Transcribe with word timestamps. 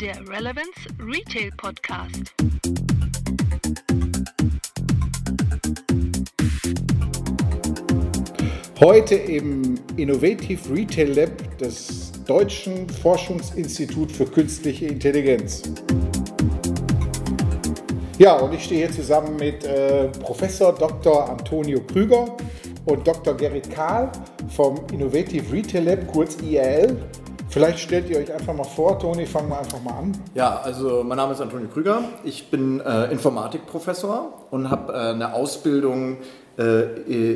der 0.00 0.16
Relevance 0.28 0.80
Retail 1.00 1.50
Podcast. 1.56 2.34
Heute 8.78 9.14
im 9.14 9.76
Innovative 9.96 10.58
Retail 10.70 11.14
Lab 11.14 11.58
des 11.58 12.12
Deutschen 12.26 12.86
Forschungsinstituts 12.90 14.16
für 14.16 14.26
Künstliche 14.26 14.86
Intelligenz. 14.86 15.62
Ja, 18.18 18.36
und 18.36 18.52
ich 18.52 18.64
stehe 18.64 18.86
hier 18.86 18.94
zusammen 18.94 19.36
mit 19.36 19.64
äh, 19.64 20.08
Professor 20.20 20.74
Dr. 20.74 21.30
Antonio 21.30 21.80
Krüger 21.80 22.36
und 22.84 23.06
Dr. 23.06 23.34
Gerrit 23.34 23.70
Kahl 23.70 24.12
vom 24.48 24.78
Innovative 24.92 25.50
Retail 25.50 25.84
Lab, 25.84 26.06
kurz 26.08 26.36
IRL. 26.42 26.98
Vielleicht 27.56 27.78
stellt 27.78 28.10
ihr 28.10 28.18
euch 28.18 28.30
einfach 28.30 28.52
mal 28.52 28.64
vor, 28.64 28.98
Toni, 28.98 29.24
fangen 29.24 29.48
wir 29.48 29.58
einfach 29.58 29.82
mal 29.82 29.94
an. 29.94 30.12
Ja, 30.34 30.60
also 30.62 31.02
mein 31.02 31.16
Name 31.16 31.32
ist 31.32 31.40
Antonio 31.40 31.68
Krüger. 31.68 32.02
Ich 32.22 32.50
bin 32.50 32.80
äh, 32.80 33.10
Informatikprofessor 33.10 34.46
und 34.50 34.68
habe 34.68 34.92
äh, 34.92 34.96
eine 34.96 35.32
Ausbildung 35.32 36.18
äh, 36.58 36.82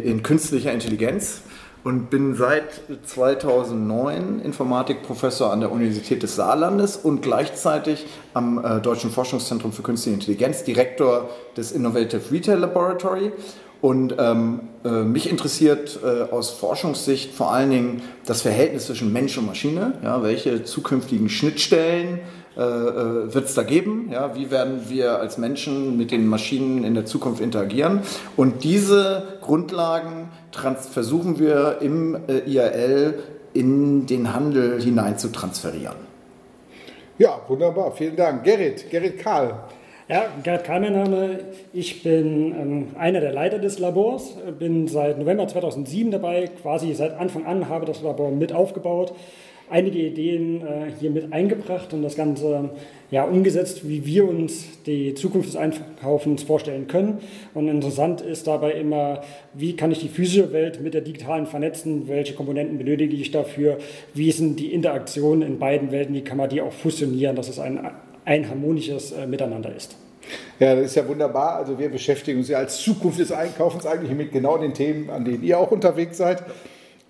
in 0.06 0.22
künstlicher 0.22 0.72
Intelligenz 0.72 1.40
und 1.84 2.10
bin 2.10 2.34
seit 2.34 2.82
2009 3.06 4.40
Informatikprofessor 4.40 5.50
an 5.50 5.60
der 5.60 5.72
Universität 5.72 6.22
des 6.22 6.36
Saarlandes 6.36 6.98
und 6.98 7.22
gleichzeitig 7.22 8.04
am 8.34 8.62
äh, 8.62 8.78
Deutschen 8.82 9.10
Forschungszentrum 9.10 9.72
für 9.72 9.80
Künstliche 9.80 10.16
Intelligenz, 10.16 10.64
Direktor 10.64 11.30
des 11.56 11.72
Innovative 11.72 12.30
Retail 12.30 12.58
Laboratory. 12.58 13.32
Und 13.80 14.14
ähm, 14.18 14.60
äh, 14.84 14.88
mich 15.04 15.30
interessiert 15.30 15.98
äh, 16.04 16.30
aus 16.30 16.50
Forschungssicht 16.50 17.32
vor 17.32 17.52
allen 17.52 17.70
Dingen 17.70 18.02
das 18.26 18.42
Verhältnis 18.42 18.86
zwischen 18.86 19.12
Mensch 19.12 19.38
und 19.38 19.46
Maschine. 19.46 19.94
Ja, 20.02 20.22
welche 20.22 20.64
zukünftigen 20.64 21.30
Schnittstellen 21.30 22.20
äh, 22.56 22.60
äh 22.60 23.34
wird 23.34 23.46
es 23.46 23.54
da 23.54 23.62
geben? 23.62 24.10
Ja, 24.12 24.36
wie 24.36 24.50
werden 24.50 24.82
wir 24.88 25.18
als 25.18 25.38
Menschen 25.38 25.96
mit 25.96 26.10
den 26.10 26.26
Maschinen 26.26 26.84
in 26.84 26.94
der 26.94 27.06
Zukunft 27.06 27.40
interagieren? 27.40 28.00
Und 28.36 28.64
diese 28.64 29.38
Grundlagen 29.40 30.28
versuchen 30.92 31.38
wir 31.38 31.78
im 31.80 32.18
äh, 32.28 32.40
IAL 32.50 33.14
in 33.54 34.06
den 34.06 34.34
Handel 34.34 34.80
hinein 34.80 35.18
zu 35.18 35.28
transferieren. 35.28 35.96
Ja, 37.18 37.40
wunderbar. 37.48 37.92
Vielen 37.92 38.16
Dank. 38.16 38.44
Gerrit, 38.44 38.90
Gerrit 38.90 39.18
Karl. 39.18 39.54
Ja, 40.10 40.24
Gerd 40.42 40.64
Karl, 40.64 40.80
mein 40.80 40.94
Name. 40.94 41.38
Ich 41.72 42.02
bin 42.02 42.52
ähm, 42.60 42.86
einer 42.98 43.20
der 43.20 43.32
Leiter 43.32 43.60
des 43.60 43.78
Labors, 43.78 44.34
bin 44.58 44.88
seit 44.88 45.20
November 45.20 45.46
2007 45.46 46.10
dabei, 46.10 46.50
quasi 46.60 46.92
seit 46.94 47.16
Anfang 47.16 47.46
an 47.46 47.68
habe 47.68 47.86
das 47.86 48.02
Labor 48.02 48.32
mit 48.32 48.52
aufgebaut, 48.52 49.14
einige 49.70 50.00
Ideen 50.00 50.62
äh, 50.62 50.90
hier 50.98 51.12
mit 51.12 51.32
eingebracht 51.32 51.92
und 51.92 52.02
das 52.02 52.16
Ganze 52.16 52.70
ja, 53.12 53.22
umgesetzt, 53.22 53.88
wie 53.88 54.04
wir 54.04 54.28
uns 54.28 54.82
die 54.82 55.14
Zukunft 55.14 55.50
des 55.50 55.54
Einkaufens 55.54 56.42
vorstellen 56.42 56.88
können. 56.88 57.20
Und 57.54 57.68
interessant 57.68 58.20
ist 58.20 58.48
dabei 58.48 58.72
immer, 58.72 59.22
wie 59.54 59.76
kann 59.76 59.92
ich 59.92 60.00
die 60.00 60.08
physische 60.08 60.52
Welt 60.52 60.82
mit 60.82 60.94
der 60.94 61.02
digitalen 61.02 61.46
vernetzen, 61.46 62.08
welche 62.08 62.34
Komponenten 62.34 62.78
benötige 62.78 63.14
ich 63.14 63.30
dafür, 63.30 63.78
wie 64.12 64.32
sind 64.32 64.58
die 64.58 64.74
Interaktionen 64.74 65.42
in 65.42 65.60
beiden 65.60 65.92
Welten, 65.92 66.16
wie 66.16 66.24
kann 66.24 66.36
man 66.36 66.48
die 66.48 66.62
auch 66.62 66.72
fusionieren, 66.72 67.36
dass 67.36 67.48
es 67.48 67.60
ein 67.60 67.78
ein 68.24 68.48
harmonisches 68.48 69.12
äh, 69.12 69.26
Miteinander 69.26 69.74
ist. 69.74 69.96
Ja, 70.58 70.74
das 70.74 70.86
ist 70.86 70.96
ja 70.96 71.08
wunderbar. 71.08 71.56
Also 71.56 71.78
wir 71.78 71.88
beschäftigen 71.88 72.38
uns 72.38 72.48
ja 72.48 72.58
als 72.58 72.78
Zukunft 72.78 73.18
des 73.18 73.32
Einkaufens 73.32 73.86
eigentlich 73.86 74.12
mit 74.16 74.32
genau 74.32 74.58
den 74.58 74.74
Themen, 74.74 75.10
an 75.10 75.24
denen 75.24 75.42
ihr 75.42 75.58
auch 75.58 75.70
unterwegs 75.70 76.18
seid. 76.18 76.42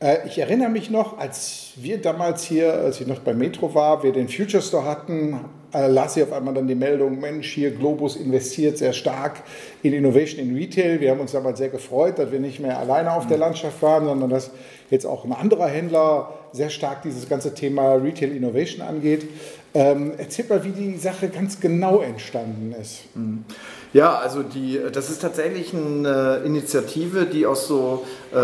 Äh, 0.00 0.27
ich 0.27 0.39
erinnere 0.39 0.70
mich 0.70 0.91
noch, 0.91 1.19
als 1.19 1.72
wir 1.77 1.98
damals 1.98 2.45
hier, 2.45 2.73
als 2.73 3.01
ich 3.01 3.07
noch 3.07 3.18
bei 3.20 3.34
Metro 3.34 3.74
war, 3.74 4.02
wir 4.02 4.12
den 4.12 4.29
Future 4.29 4.62
Store 4.62 4.84
hatten, 4.84 5.40
äh, 5.73 5.86
las 5.86 6.17
ich 6.17 6.23
auf 6.23 6.33
einmal 6.33 6.55
dann 6.55 6.67
die 6.67 6.74
Meldung, 6.74 7.20
Mensch, 7.20 7.52
hier 7.52 7.70
Globus 7.70 8.17
investiert 8.17 8.79
sehr 8.79 8.92
stark 8.92 9.42
in 9.83 9.92
Innovation 9.92 10.40
in 10.40 10.57
Retail. 10.57 11.01
Wir 11.01 11.11
haben 11.11 11.20
uns 11.20 11.33
damals 11.33 11.58
sehr 11.58 11.68
gefreut, 11.68 12.18
dass 12.18 12.33
wir 12.33 12.40
nicht 12.40 12.61
mehr 12.61 12.79
alleine 12.79 13.13
auf 13.13 13.27
der 13.27 13.36
mhm. 13.36 13.42
Landschaft 13.42 13.80
waren, 13.83 14.07
sondern 14.07 14.30
dass 14.30 14.51
jetzt 14.90 15.05
auch 15.05 15.24
ein 15.24 15.33
anderer 15.33 15.68
Händler 15.68 16.34
sehr 16.52 16.70
stark 16.70 17.02
dieses 17.02 17.29
ganze 17.29 17.55
Thema 17.55 17.95
Retail 17.95 18.33
Innovation 18.33 18.84
angeht. 18.84 19.29
Ähm, 19.73 20.13
erzähl 20.19 20.47
mal, 20.48 20.64
wie 20.64 20.70
die 20.70 20.97
Sache 20.97 21.29
ganz 21.29 21.61
genau 21.61 22.01
entstanden 22.01 22.75
ist. 22.81 23.05
Mhm. 23.14 23.45
Ja, 23.92 24.19
also 24.19 24.42
die, 24.42 24.81
das 24.92 25.11
ist 25.11 25.20
tatsächlich 25.20 25.75
eine 25.75 26.42
Initiative, 26.45 27.27
die 27.27 27.47
aus 27.47 27.67
so, 27.67 28.05
äh, 28.33 28.36
äh, 28.36 28.41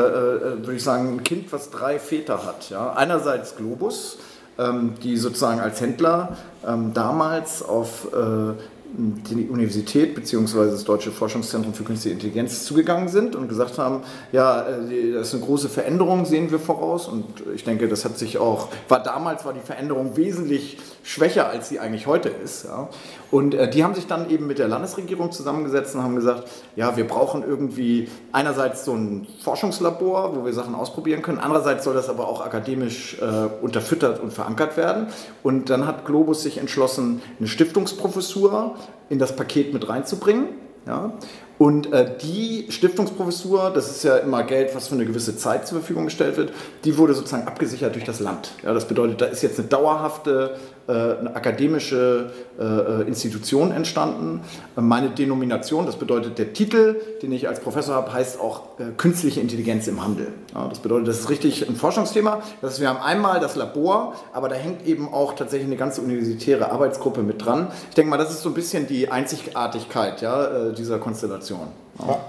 würde 0.59 0.75
ich 0.75 0.83
sagen, 0.83 1.15
ein 1.15 1.25
Kind, 1.25 1.53
was 1.53 1.71
drei 1.71 1.99
Väter 1.99 2.45
hat. 2.45 2.71
Ja? 2.71 2.93
Einerseits 2.93 3.57
Globus, 3.57 4.19
ähm, 4.59 4.95
die 5.03 5.17
sozusagen 5.17 5.61
als 5.61 5.81
Händler 5.81 6.37
ähm, 6.67 6.93
damals 6.95 7.63
auf 7.63 8.09
äh, 8.13 8.55
die 8.99 9.49
Universität 9.49 10.15
bzw. 10.15 10.71
das 10.71 10.85
Deutsche 10.85 11.11
Forschungszentrum 11.11 11.75
für 11.75 11.85
Künstliche 11.85 12.15
Intelligenz 12.15 12.65
zugegangen 12.65 13.09
sind 13.09 13.37
und 13.37 13.49
gesagt 13.49 13.79
haben, 13.79 14.03
ja, 14.33 14.63
äh, 14.63 15.13
das 15.13 15.29
ist 15.29 15.35
eine 15.35 15.45
große 15.45 15.69
Veränderung, 15.69 16.25
sehen 16.25 16.51
wir 16.51 16.59
voraus. 16.59 17.09
Und 17.09 17.25
ich 17.55 17.65
denke, 17.65 17.89
das 17.89 18.05
hat 18.05 18.19
sich 18.19 18.39
auch, 18.39 18.69
war 18.89 19.03
damals 19.03 19.45
war 19.45 19.53
die 19.53 19.61
Veränderung 19.61 20.17
wesentlich 20.17 20.79
schwächer, 21.03 21.49
als 21.49 21.69
sie 21.69 21.79
eigentlich 21.79 22.07
heute 22.07 22.29
ist. 22.29 22.65
Ja. 22.65 22.89
Und 23.31 23.55
äh, 23.55 23.69
die 23.69 23.83
haben 23.83 23.95
sich 23.95 24.07
dann 24.07 24.31
eben 24.31 24.47
mit 24.47 24.59
der 24.59 24.69
Landesregierung 24.69 25.33
zusammengesetzt 25.33 25.95
und 25.95 26.03
haben 26.03 26.15
gesagt, 26.17 26.49
ja, 26.77 26.97
wir 26.97 27.07
brauchen 27.07 27.43
irgendwie 27.43 28.09
einerseits 28.33 28.85
so 28.85 28.93
ein 28.93 29.27
Forschungslabor, 29.43 30.37
wo 30.37 30.45
wir 30.45 30.53
Sachen 30.53 30.75
ausprobieren 30.75 31.23
können, 31.23 31.39
andererseits 31.39 31.85
soll 31.85 31.95
das 31.95 32.09
aber 32.09 32.29
auch 32.29 32.45
akademisch 32.45 33.19
äh, 33.21 33.65
unterfüttert 33.65 34.21
und 34.21 34.33
verankert 34.33 34.77
werden. 34.77 35.09
Und 35.43 35.71
dann 35.71 35.87
hat 35.87 36.05
Globus 36.05 36.43
sich 36.43 36.59
entschlossen, 36.59 37.21
eine 37.39 37.49
Stiftungsprofessur 37.49 38.77
in 39.09 39.19
das 39.19 39.35
Paket 39.35 39.73
mit 39.73 39.89
reinzubringen. 39.89 40.49
Ja? 40.87 41.13
Und 41.59 41.93
äh, 41.93 42.17
die 42.21 42.67
Stiftungsprofessur, 42.69 43.71
das 43.71 43.91
ist 43.91 44.05
ja 44.05 44.17
immer 44.19 44.43
Geld, 44.43 44.75
was 44.75 44.89
für 44.89 44.95
eine 44.95 45.07
gewisse 45.07 45.37
Zeit 45.37 45.67
zur 45.67 45.79
Verfügung 45.79 46.05
gestellt 46.05 46.37
wird, 46.37 46.53
die 46.85 46.99
wurde 46.99 47.15
sozusagen 47.15 47.47
abgesichert 47.47 47.95
durch 47.95 48.05
das 48.05 48.21
Land. 48.21 48.53
Ja, 48.63 48.75
das 48.75 48.87
bedeutet, 48.87 49.23
da 49.23 49.27
ist 49.27 49.43
jetzt 49.43 49.59
eine 49.59 49.69
dauerhafte 49.69 50.57
eine 50.93 51.35
akademische 51.35 52.31
äh, 52.59 52.63
äh, 52.65 53.09
Institution 53.09 53.73
entstanden. 53.73 54.41
Meine 54.77 55.11
Denomination, 55.11 55.85
das 55.85 55.97
bedeutet 55.97 56.39
der 56.39 56.53
Titel, 56.53 56.97
den 57.23 57.33
ich 57.33 57.49
als 57.49 57.61
Professor 57.61 57.95
habe, 57.95 58.13
heißt 58.13 58.41
auch 58.41 58.79
äh, 58.79 58.93
künstliche 58.97 59.41
Intelligenz 59.41 59.89
im 59.89 60.03
Handel. 60.05 60.29
Das 60.71 60.79
bedeutet, 60.79 61.09
das 61.09 61.21
ist 61.21 61.31
richtig 61.31 61.69
ein 61.69 61.77
Forschungsthema. 61.77 62.41
Das 62.61 62.73
heißt, 62.73 62.81
wir 62.81 62.89
haben 62.89 63.01
einmal 63.01 63.41
das 63.41 63.57
Labor, 63.57 64.15
aber 64.33 64.49
da 64.49 64.55
hängt 64.55 64.87
eben 64.87 65.13
auch 65.13 65.35
tatsächlich 65.35 65.67
eine 65.67 65.77
ganze 65.77 66.01
universitäre 66.01 66.71
Arbeitsgruppe 66.71 67.23
mit 67.23 67.45
dran. 67.45 67.69
Ich 67.89 67.95
denke 67.95 68.11
mal, 68.11 68.17
das 68.17 68.31
ist 68.31 68.43
so 68.43 68.51
ein 68.51 68.55
bisschen 68.55 68.87
die 68.87 69.11
Einzigartigkeit 69.11 70.23
ja, 70.23 70.71
dieser 70.71 70.99
Konstellation. 70.99 71.69
Ja. 71.99 72.21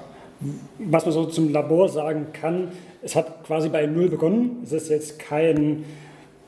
Was 0.79 1.05
man 1.05 1.13
so 1.13 1.25
zum 1.25 1.51
Labor 1.51 1.89
sagen 1.89 2.27
kann, 2.33 2.69
es 3.01 3.15
hat 3.15 3.43
quasi 3.45 3.69
bei 3.69 3.85
Null 3.85 4.09
begonnen. 4.09 4.61
Es 4.63 4.71
ist 4.71 4.89
jetzt 4.89 5.19
kein 5.19 5.85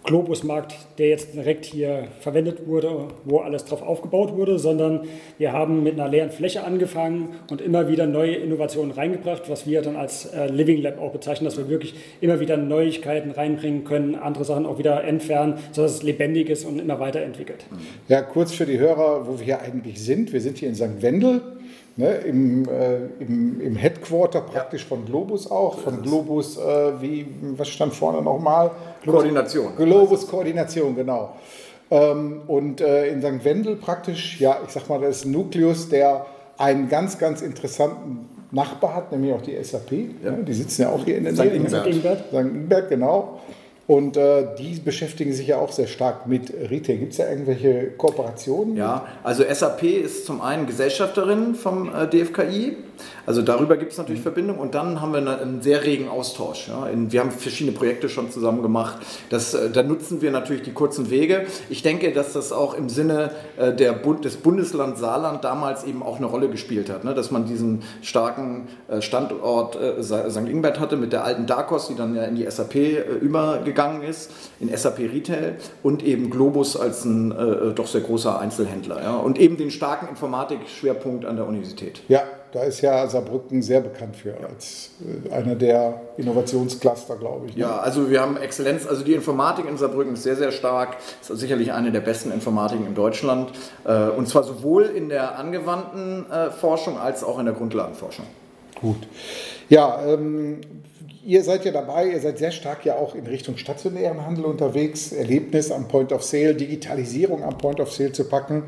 Globusmarkt, 0.04 0.76
der 0.98 1.10
jetzt 1.10 1.36
direkt 1.36 1.66
hier 1.66 2.08
verwendet 2.22 2.68
wurde, 2.68 3.10
wo 3.26 3.40
alles 3.40 3.66
drauf 3.66 3.82
aufgebaut 3.82 4.36
wurde, 4.36 4.58
sondern 4.58 5.02
wir 5.38 5.52
haben 5.52 5.84
mit 5.84 5.94
einer 5.94 6.08
leeren 6.08 6.32
Fläche 6.32 6.64
angefangen 6.64 7.36
und 7.52 7.62
immer 7.62 7.90
wieder 7.90 8.08
neue 8.08 8.36
Innovationen 8.36 8.92
reingebracht, 8.92 9.50
was 9.50 9.68
wir 9.68 9.82
dann 9.82 9.98
als 9.98 10.26
äh, 10.26 10.48
Living 10.48 10.82
Lab 10.82 11.00
auch 11.00 11.12
bezeichnen, 11.12 11.46
dass 11.46 11.58
wir 11.58 11.70
wirklich 11.70 11.96
immer 12.22 12.40
wieder 12.40 12.56
Neuigkeiten 12.56 13.32
reinbringen 13.32 13.84
können, 13.84 14.16
andere 14.16 14.46
Sachen 14.46 14.66
auch 14.66 14.80
wieder 14.80 15.04
entfernen, 15.04 15.56
sodass 15.72 15.96
es 15.96 16.04
lebendig 16.04 16.50
ist 16.50 16.66
und 16.66 16.80
immer 16.80 17.00
weiterentwickelt. 17.00 17.66
Ja, 18.08 18.22
kurz 18.22 18.54
für 18.54 18.66
die 18.66 18.80
Hörer, 18.80 19.28
wo 19.28 19.38
wir 19.38 19.46
hier 19.46 19.62
eigentlich 19.62 20.02
sind. 20.02 20.32
Wir 20.32 20.42
sind 20.42 20.58
hier 20.58 20.70
in 20.70 20.76
St. 20.76 21.02
Wendel 21.02 21.42
ne, 22.00 22.14
im, 22.26 22.68
äh, 22.68 22.98
im, 23.20 23.62
im, 23.62 23.76
Headquarter 23.76 24.42
praktisch 24.42 24.84
ja. 24.84 24.88
von 24.88 25.06
Globus 25.06 25.52
auch. 25.52 25.80
Von 25.80 26.02
Globus, 26.02 26.58
äh, 26.58 27.02
wie, 27.02 27.28
was 27.58 27.68
stand 27.68 27.94
vorne 27.94 28.22
nochmal? 28.22 28.72
Koordination. 29.06 29.76
Globus 29.76 30.26
Koordination, 30.26 30.96
genau. 30.96 31.36
Ähm, 31.92 32.42
und 32.48 32.82
äh, 32.82 33.08
in 33.08 33.22
St. 33.22 33.44
Wendel 33.44 33.76
praktisch, 33.76 34.40
ja, 34.40 34.60
ich 34.66 34.72
sag 34.72 34.88
mal, 34.88 35.02
das 35.02 35.18
ist 35.18 35.26
ein 35.26 35.32
Nukleus, 35.32 35.90
der 35.90 36.26
einen 36.58 36.88
ganz, 36.88 37.18
ganz 37.18 37.42
interessanten 37.42 38.30
Nachbar 38.52 38.96
hat, 38.96 39.12
nämlich 39.12 39.34
auch 39.34 39.42
die 39.42 39.62
SAP. 39.62 39.92
Ja. 40.24 40.32
die 40.32 40.54
sitzen 40.54 40.84
ja 40.84 40.90
auch 40.90 41.04
hier 41.04 41.18
in 41.18 41.26
der 41.26 41.34
Nähe. 41.34 41.68
St. 41.68 41.86
Ingbert. 41.86 42.26
St. 42.30 42.34
Ingbert, 42.34 42.90
genau. 42.90 43.40
Und 43.90 44.18
äh, 44.18 44.46
die 44.56 44.80
beschäftigen 44.80 45.34
sich 45.34 45.48
ja 45.48 45.58
auch 45.58 45.72
sehr 45.72 45.88
stark 45.88 46.28
mit 46.28 46.54
Retail. 46.54 46.98
Gibt 46.98 47.14
es 47.14 47.18
da 47.18 47.28
irgendwelche 47.28 47.88
Kooperationen? 47.98 48.78
Ja, 48.78 49.08
also 49.24 49.44
SAP 49.52 49.82
ist 49.82 50.28
zum 50.28 50.42
einen 50.42 50.68
Gesellschafterin 50.68 51.56
vom 51.56 51.92
äh, 51.92 52.08
DFKI. 52.08 52.78
Also 53.26 53.42
darüber 53.42 53.78
gibt 53.78 53.94
es 53.94 53.98
natürlich 53.98 54.20
mhm. 54.20 54.24
Verbindungen. 54.24 54.62
Und 54.62 54.76
dann 54.76 55.02
haben 55.02 55.14
wir 55.14 55.42
einen 55.42 55.64
sehr 55.64 55.84
regen 55.86 56.08
Austausch. 56.08 56.68
Ja. 56.68 56.86
In, 56.86 57.12
wir 57.12 57.20
haben 57.22 57.32
verschiedene 57.32 57.76
Projekte 57.76 58.10
schon 58.10 58.30
zusammen 58.30 58.62
gemacht. 58.62 59.00
Das, 59.32 59.56
äh, 59.56 59.72
da 59.72 59.82
nutzen 59.82 60.22
wir 60.22 60.30
natürlich 60.30 60.62
die 60.62 60.74
kurzen 60.74 61.10
Wege. 61.10 61.48
Ich 61.72 61.82
denke, 61.82 62.12
dass 62.12 62.34
das 62.34 62.52
auch 62.52 62.76
im 62.76 62.90
Sinne 62.90 63.32
äh, 63.58 63.74
der 63.74 63.94
Bund, 63.94 64.24
des 64.24 64.38
Bundeslands 64.38 65.00
Saarland 65.00 65.44
damals 65.44 65.84
eben 65.84 66.04
auch 66.04 66.18
eine 66.18 66.28
Rolle 66.28 66.50
gespielt 66.50 66.92
hat. 66.92 67.06
Ne? 67.06 67.16
Dass 67.16 67.32
man 67.32 67.48
diesen 67.48 67.82
starken 68.04 68.68
äh, 68.88 69.02
Standort 69.02 69.80
St. 70.00 70.48
Ingbert 70.48 70.80
hatte 70.80 70.96
mit 70.96 71.12
der 71.12 71.24
alten 71.24 71.48
Darkos, 71.48 71.88
die 71.88 71.96
dann 71.96 72.16
ja 72.16 72.26
in 72.26 72.36
die 72.36 72.46
SAP 72.48 72.76
übergegangen 73.22 73.79
gegangen 73.80 74.04
ist 74.04 74.32
in 74.60 74.76
SAP 74.76 75.00
Retail 75.00 75.56
und 75.84 76.04
eben 76.04 76.30
Globus 76.30 76.76
als 76.76 77.06
ein 77.06 77.32
äh, 77.32 77.74
doch 77.74 77.88
sehr 77.88 78.02
großer 78.02 78.40
Einzelhändler. 78.40 79.02
Ja? 79.02 79.18
Und 79.18 79.40
eben 79.40 79.58
den 79.58 79.72
starken 79.72 80.08
Informatik-Schwerpunkt 80.10 81.26
an 81.26 81.38
der 81.38 81.48
Universität. 81.48 82.02
Ja, 82.10 82.24
da 82.52 82.64
ist 82.64 82.82
ja 82.82 83.08
Saarbrücken 83.08 83.62
sehr 83.62 83.80
bekannt 83.80 84.16
für, 84.16 84.36
als 84.46 84.92
äh, 85.28 85.32
einer 85.32 85.56
der 85.56 86.02
Innovationscluster, 86.18 87.16
glaube 87.16 87.48
ich. 87.48 87.56
Ne? 87.56 87.62
Ja, 87.62 87.78
also 87.78 88.10
wir 88.10 88.20
haben 88.22 88.38
Exzellenz, 88.38 88.86
also 88.88 89.04
die 89.04 89.14
Informatik 89.14 89.66
in 89.70 89.78
Saarbrücken 89.78 90.14
ist 90.14 90.24
sehr, 90.24 90.36
sehr 90.36 90.52
stark, 90.52 90.98
ist 91.22 91.40
sicherlich 91.40 91.72
eine 91.72 91.92
der 91.92 92.02
besten 92.02 92.32
Informatiken 92.32 92.86
in 92.86 92.96
Deutschland 92.96 93.52
äh, 93.86 94.10
und 94.10 94.28
zwar 94.28 94.44
sowohl 94.44 94.84
in 94.84 95.10
der 95.10 95.38
angewandten 95.38 96.30
äh, 96.30 96.52
Forschung 96.52 96.98
als 96.98 97.24
auch 97.24 97.40
in 97.40 97.46
der 97.46 97.54
Grundlagenforschung. 97.54 98.26
Gut. 98.82 99.08
Ja, 99.70 100.04
ähm, 100.06 100.62
ihr 101.30 101.44
seid 101.44 101.64
ja 101.64 101.72
dabei, 101.72 102.08
ihr 102.08 102.20
seid 102.20 102.40
sehr 102.40 102.52
stark 102.52 102.86
ja 102.86 102.96
auch 102.96 103.14
in 103.14 103.28
Richtung 103.28 103.56
stationären 103.58 104.26
Handel 104.26 104.46
unterwegs, 104.46 105.12
Erlebnis 105.12 105.70
am 105.72 105.88
Point 105.88 106.12
of 106.12 106.24
Sale, 106.24 106.56
Digitalisierung 106.56 107.44
am 107.44 107.56
Point 107.56 107.80
of 107.80 107.94
Sale 107.94 108.12
zu 108.12 108.24
packen. 108.24 108.64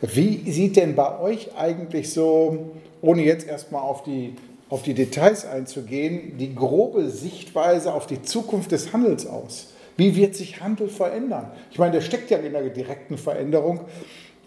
Wie 0.00 0.48
sieht 0.48 0.76
denn 0.76 0.94
bei 0.94 1.18
euch 1.18 1.56
eigentlich 1.56 2.12
so 2.12 2.70
ohne 3.00 3.22
jetzt 3.22 3.48
erstmal 3.48 3.82
auf 3.82 4.04
die, 4.04 4.36
auf 4.70 4.82
die 4.82 4.94
Details 4.94 5.44
einzugehen, 5.44 6.38
die 6.38 6.54
grobe 6.54 7.10
Sichtweise 7.10 7.92
auf 7.92 8.06
die 8.06 8.22
Zukunft 8.22 8.70
des 8.70 8.92
Handels 8.92 9.26
aus. 9.26 9.72
Wie 9.96 10.14
wird 10.14 10.36
sich 10.36 10.60
Handel 10.60 10.88
verändern? 10.88 11.50
Ich 11.72 11.78
meine, 11.80 11.92
der 11.92 12.00
steckt 12.00 12.30
ja 12.30 12.38
in 12.38 12.54
einer 12.54 12.70
direkten 12.70 13.18
Veränderung. 13.18 13.80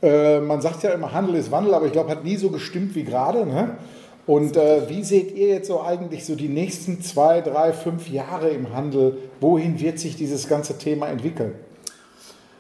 Äh, 0.02 0.40
man 0.40 0.62
sagt 0.62 0.84
ja 0.84 0.92
immer, 0.92 1.12
Handel 1.12 1.36
ist 1.36 1.52
Wandel, 1.52 1.74
aber 1.74 1.86
ich 1.86 1.92
glaube, 1.92 2.12
hat 2.12 2.24
nie 2.24 2.38
so 2.38 2.50
gestimmt 2.50 2.96
wie 2.96 3.04
gerade. 3.04 3.46
Ne? 3.46 3.78
Und 4.28 4.58
äh, 4.58 4.90
wie 4.90 5.04
seht 5.04 5.36
ihr 5.36 5.48
jetzt 5.48 5.68
so 5.68 5.82
eigentlich 5.82 6.26
so 6.26 6.36
die 6.36 6.50
nächsten 6.50 7.02
zwei, 7.02 7.40
drei, 7.40 7.72
fünf 7.72 8.10
Jahre 8.10 8.50
im 8.50 8.74
Handel? 8.74 9.18
Wohin 9.40 9.80
wird 9.80 10.00
sich 10.00 10.18
dieses 10.18 10.50
ganze 10.50 10.78
Thema 10.78 11.08
entwickeln? 11.08 11.56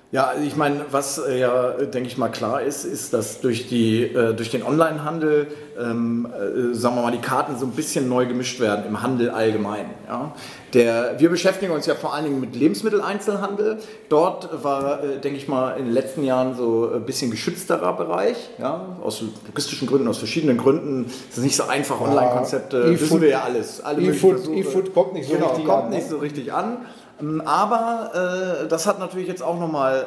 Ja, 0.09 0.27
also 0.27 0.43
ich 0.45 0.55
meine, 0.55 0.85
was 0.89 1.17
äh, 1.17 1.39
ja, 1.39 1.71
denke 1.71 2.07
ich 2.07 2.17
mal, 2.17 2.29
klar 2.29 2.61
ist, 2.61 2.85
ist, 2.85 3.13
dass 3.13 3.41
durch, 3.41 3.67
die, 3.67 4.03
äh, 4.03 4.33
durch 4.33 4.49
den 4.49 4.63
Onlinehandel, 4.63 5.47
ähm, 5.77 6.25
äh, 6.33 6.73
sagen 6.73 6.95
wir 6.95 7.01
mal, 7.01 7.11
die 7.11 7.17
Karten 7.17 7.57
so 7.57 7.65
ein 7.65 7.73
bisschen 7.73 8.07
neu 8.07 8.25
gemischt 8.25 8.61
werden 8.61 8.85
im 8.87 9.03
Handel 9.03 9.29
allgemein. 9.29 9.87
Ja? 10.07 10.33
Der, 10.73 11.15
wir 11.17 11.29
beschäftigen 11.29 11.73
uns 11.73 11.87
ja 11.87 11.95
vor 11.95 12.13
allen 12.13 12.23
Dingen 12.23 12.39
mit 12.39 12.55
Lebensmitteleinzelhandel. 12.55 13.79
Dort 14.07 14.63
war, 14.63 15.03
äh, 15.03 15.19
denke 15.19 15.37
ich 15.37 15.49
mal, 15.49 15.71
in 15.71 15.85
den 15.85 15.93
letzten 15.93 16.23
Jahren 16.23 16.55
so 16.55 16.89
ein 16.93 17.03
bisschen 17.03 17.29
geschützterer 17.29 17.91
Bereich. 17.97 18.37
Ja? 18.59 18.97
Aus 19.03 19.21
logistischen 19.45 19.89
Gründen, 19.89 20.07
aus 20.07 20.19
verschiedenen 20.19 20.57
Gründen. 20.57 21.11
Es 21.29 21.37
ist 21.37 21.43
nicht 21.43 21.57
so 21.57 21.63
einfach, 21.63 21.99
Online-Konzepte, 21.99 22.77
e 22.77 22.91
wissen 22.97 23.19
wir 23.19 23.29
ja 23.29 23.41
alles. 23.41 23.81
E-Food 23.81 24.47
e 24.87 24.89
kommt 24.91 25.13
nicht 25.15 25.27
so 25.27 25.33
genau, 25.33 25.47
richtig 25.47 25.65
kommt 25.65 25.83
an. 25.83 25.89
Nicht 25.89 26.03
ne? 26.03 26.09
so 26.09 26.17
richtig 26.19 26.53
an. 26.53 26.77
Ähm, 27.19 27.41
aber 27.41 28.63
äh, 28.63 28.67
das 28.67 28.85
hat 28.85 28.99
natürlich 28.99 29.27
jetzt 29.27 29.43
auch 29.43 29.59
nochmal 29.59 30.05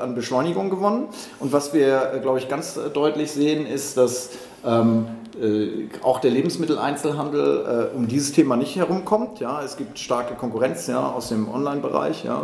äh, 0.00 0.02
an 0.02 0.14
Beschleunigung 0.14 0.70
gewonnen. 0.70 1.08
Und 1.38 1.52
was 1.52 1.72
wir, 1.72 2.12
äh, 2.14 2.20
glaube 2.20 2.38
ich, 2.38 2.48
ganz 2.48 2.76
äh, 2.76 2.90
deutlich 2.90 3.32
sehen, 3.32 3.66
ist, 3.66 3.96
dass 3.96 4.30
ähm, 4.64 5.06
äh, 5.06 5.25
auch 6.02 6.20
der 6.20 6.30
Lebensmitteleinzelhandel 6.30 7.90
äh, 7.92 7.96
um 7.96 8.08
dieses 8.08 8.32
Thema 8.32 8.56
nicht 8.56 8.76
herumkommt. 8.76 9.40
Ja, 9.40 9.62
es 9.62 9.76
gibt 9.76 9.98
starke 9.98 10.34
Konkurrenz 10.34 10.86
ja, 10.86 11.10
aus 11.10 11.28
dem 11.28 11.52
Online-Bereich, 11.52 12.24
ja, 12.24 12.42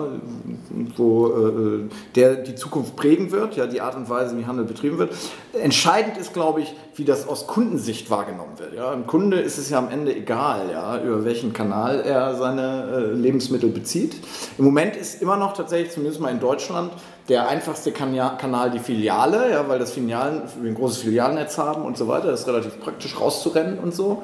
wo 0.97 1.29
äh, 1.29 1.89
der 2.15 2.35
die 2.35 2.55
Zukunft 2.55 2.97
prägen 2.97 3.31
wird, 3.31 3.57
ja, 3.57 3.67
die 3.67 3.81
Art 3.81 3.97
und 3.97 4.11
Weise, 4.11 4.37
wie 4.37 4.45
Handel 4.45 4.65
betrieben 4.65 4.99
wird. 4.99 5.15
Entscheidend 5.55 6.19
ist, 6.19 6.35
glaube 6.35 6.61
ich, 6.61 6.75
wie 6.95 7.05
das 7.05 7.27
aus 7.27 7.47
Kundensicht 7.47 8.11
wahrgenommen 8.11 8.59
wird. 8.59 8.75
Ja. 8.75 8.91
Ein 8.91 9.07
Kunde 9.07 9.41
ist 9.41 9.57
es 9.57 9.71
ja 9.71 9.79
am 9.79 9.89
Ende 9.89 10.15
egal, 10.15 10.71
ja, 10.71 11.03
über 11.03 11.25
welchen 11.25 11.53
Kanal 11.53 12.01
er 12.01 12.35
seine 12.35 12.85
äh, 12.93 13.13
Lebensmittel 13.15 13.71
bezieht. 13.71 14.17
Im 14.59 14.65
Moment 14.65 14.97
ist 14.97 15.23
immer 15.23 15.37
noch 15.37 15.55
tatsächlich, 15.55 15.93
zumindest 15.93 16.21
mal 16.21 16.31
in 16.31 16.41
Deutschland, 16.41 16.93
der 17.29 17.49
einfachste 17.49 17.93
Kanal 17.93 18.71
die 18.71 18.79
Filiale, 18.79 19.51
ja, 19.53 19.69
weil 19.69 19.79
das 19.79 19.93
Filialen, 19.93 20.43
wir 20.61 20.71
ein 20.71 20.75
großes 20.75 20.99
Filialnetz 20.99 21.57
haben 21.59 21.83
und 21.83 21.97
so 21.97 22.09
weiter. 22.09 22.31
Das 22.31 22.41
ist 22.41 22.49
relativ 22.49 22.81
praktisch 22.81 23.19
rauszurennen 23.19 23.79
und 23.79 23.95
so. 23.95 24.23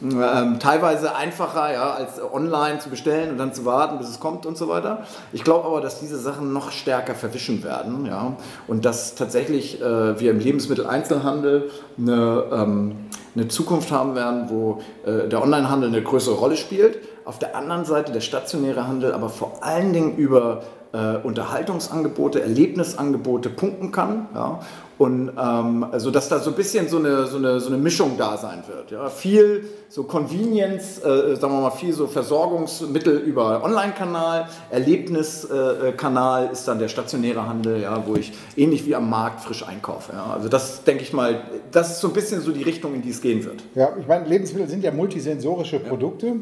Ähm, 0.00 0.60
teilweise 0.60 1.16
einfacher 1.16 1.72
ja, 1.72 1.90
als 1.90 2.22
online 2.22 2.78
zu 2.78 2.88
bestellen 2.88 3.30
und 3.30 3.38
dann 3.38 3.52
zu 3.52 3.64
warten, 3.64 3.98
bis 3.98 4.08
es 4.08 4.20
kommt 4.20 4.46
und 4.46 4.56
so 4.56 4.68
weiter. 4.68 5.02
Ich 5.32 5.42
glaube 5.42 5.66
aber, 5.66 5.80
dass 5.80 5.98
diese 5.98 6.18
Sachen 6.18 6.52
noch 6.52 6.70
stärker 6.70 7.16
verwischen 7.16 7.64
werden 7.64 8.06
ja, 8.06 8.36
und 8.68 8.84
dass 8.84 9.16
tatsächlich 9.16 9.80
äh, 9.82 10.20
wir 10.20 10.30
im 10.30 10.38
Lebensmitteleinzelhandel 10.38 11.70
eine, 11.98 12.44
ähm, 12.52 12.96
eine 13.34 13.48
Zukunft 13.48 13.90
haben 13.90 14.14
werden, 14.14 14.44
wo 14.50 14.80
äh, 15.04 15.28
der 15.28 15.42
Onlinehandel 15.42 15.88
eine 15.88 16.02
größere 16.02 16.36
Rolle 16.36 16.56
spielt. 16.56 16.98
Auf 17.24 17.40
der 17.40 17.56
anderen 17.56 17.84
Seite 17.84 18.12
der 18.12 18.20
stationäre 18.20 18.86
Handel 18.86 19.12
aber 19.12 19.28
vor 19.28 19.58
allen 19.62 19.92
Dingen 19.92 20.16
über 20.16 20.62
äh, 20.92 21.16
Unterhaltungsangebote, 21.22 22.40
Erlebnisangebote 22.40 23.50
punkten 23.50 23.92
kann. 23.92 24.28
Ja? 24.34 24.60
Und 24.96 25.30
ähm, 25.38 25.86
also 25.92 26.10
dass 26.10 26.28
da 26.28 26.40
so 26.40 26.50
ein 26.50 26.56
bisschen 26.56 26.88
so 26.88 26.98
eine, 26.98 27.26
so 27.26 27.36
eine, 27.36 27.60
so 27.60 27.68
eine 27.68 27.76
Mischung 27.76 28.16
da 28.18 28.36
sein 28.36 28.64
wird. 28.66 28.90
Ja? 28.90 29.08
Viel 29.10 29.64
so 29.88 30.04
Convenience, 30.04 30.98
äh, 30.98 31.36
sagen 31.36 31.52
wir 31.52 31.60
mal, 31.60 31.70
viel 31.70 31.92
so 31.92 32.06
Versorgungsmittel 32.06 33.18
über 33.18 33.62
Online-Kanal, 33.62 34.48
Erlebniskanal 34.70 36.46
äh, 36.46 36.52
ist 36.52 36.66
dann 36.66 36.78
der 36.78 36.88
stationäre 36.88 37.46
Handel, 37.46 37.80
ja, 37.80 38.02
wo 38.06 38.16
ich 38.16 38.32
ähnlich 38.56 38.84
wie 38.86 38.94
am 38.94 39.08
Markt 39.08 39.40
frisch 39.40 39.62
einkaufe. 39.66 40.12
Ja? 40.14 40.32
Also 40.34 40.48
das 40.48 40.82
denke 40.82 41.02
ich 41.02 41.12
mal, 41.12 41.42
das 41.70 41.92
ist 41.92 42.00
so 42.00 42.08
ein 42.08 42.14
bisschen 42.14 42.40
so 42.40 42.50
die 42.50 42.62
Richtung, 42.62 42.94
in 42.94 43.02
die 43.02 43.10
es 43.10 43.20
gehen 43.20 43.44
wird. 43.44 43.62
Ja, 43.74 43.90
ich 44.00 44.06
meine, 44.06 44.26
Lebensmittel 44.26 44.68
sind 44.68 44.82
ja 44.82 44.90
multisensorische 44.90 45.78
Produkte. 45.78 46.26
Ja. 46.26 46.32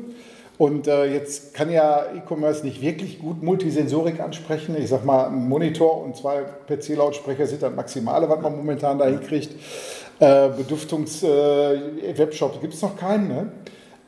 Und 0.58 0.87
äh, 0.87 1.12
jetzt 1.12 1.53
kann 1.53 1.70
ja 1.70 2.06
E-Commerce 2.14 2.64
nicht 2.64 2.81
wirklich 2.81 3.19
gut 3.19 3.43
Multisensorik 3.43 4.20
ansprechen. 4.20 4.75
Ich 4.79 4.88
sag 4.88 5.05
mal, 5.05 5.26
ein 5.26 5.49
Monitor 5.49 6.03
und 6.03 6.17
zwei 6.17 6.44
PC-Lautsprecher 6.69 7.47
sind 7.47 7.62
das 7.62 7.75
Maximale, 7.75 8.29
was 8.29 8.41
man 8.41 8.56
momentan 8.56 8.99
da 8.99 9.06
hinkriegt. 9.06 9.55
Äh, 10.19 10.49
Beduftungs-Webshop 10.49 12.56
äh, 12.56 12.58
gibt 12.61 12.73
es 12.73 12.81
noch 12.81 12.97
keinen, 12.97 13.29
ne? 13.29 13.49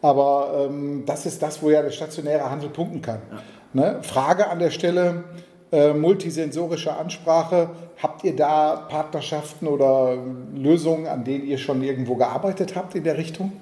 aber 0.01 0.69
ähm, 0.71 1.03
das 1.05 1.27
ist 1.27 1.43
das, 1.43 1.63
wo 1.63 1.69
ja 1.69 1.83
der 1.83 1.91
stationäre 1.91 2.51
Handel 2.51 2.71
punkten 2.71 3.03
kann. 3.03 3.21
Ja. 3.31 3.43
Ne? 3.75 3.99
Frage 4.03 4.49
an 4.49 4.59
der 4.59 4.71
Stelle, 4.71 5.25
äh, 5.71 5.93
multisensorische 5.93 6.97
Ansprache. 6.97 7.69
Habt 8.03 8.25
ihr 8.25 8.35
da 8.35 8.87
Partnerschaften 8.89 9.67
oder 9.67 10.17
Lösungen, 10.55 11.07
an 11.07 11.25
denen 11.25 11.47
ihr 11.47 11.59
schon 11.59 11.83
irgendwo 11.83 12.15
gearbeitet 12.15 12.75
habt 12.75 12.95
in 12.95 13.05
der 13.05 13.19
Richtung? 13.19 13.53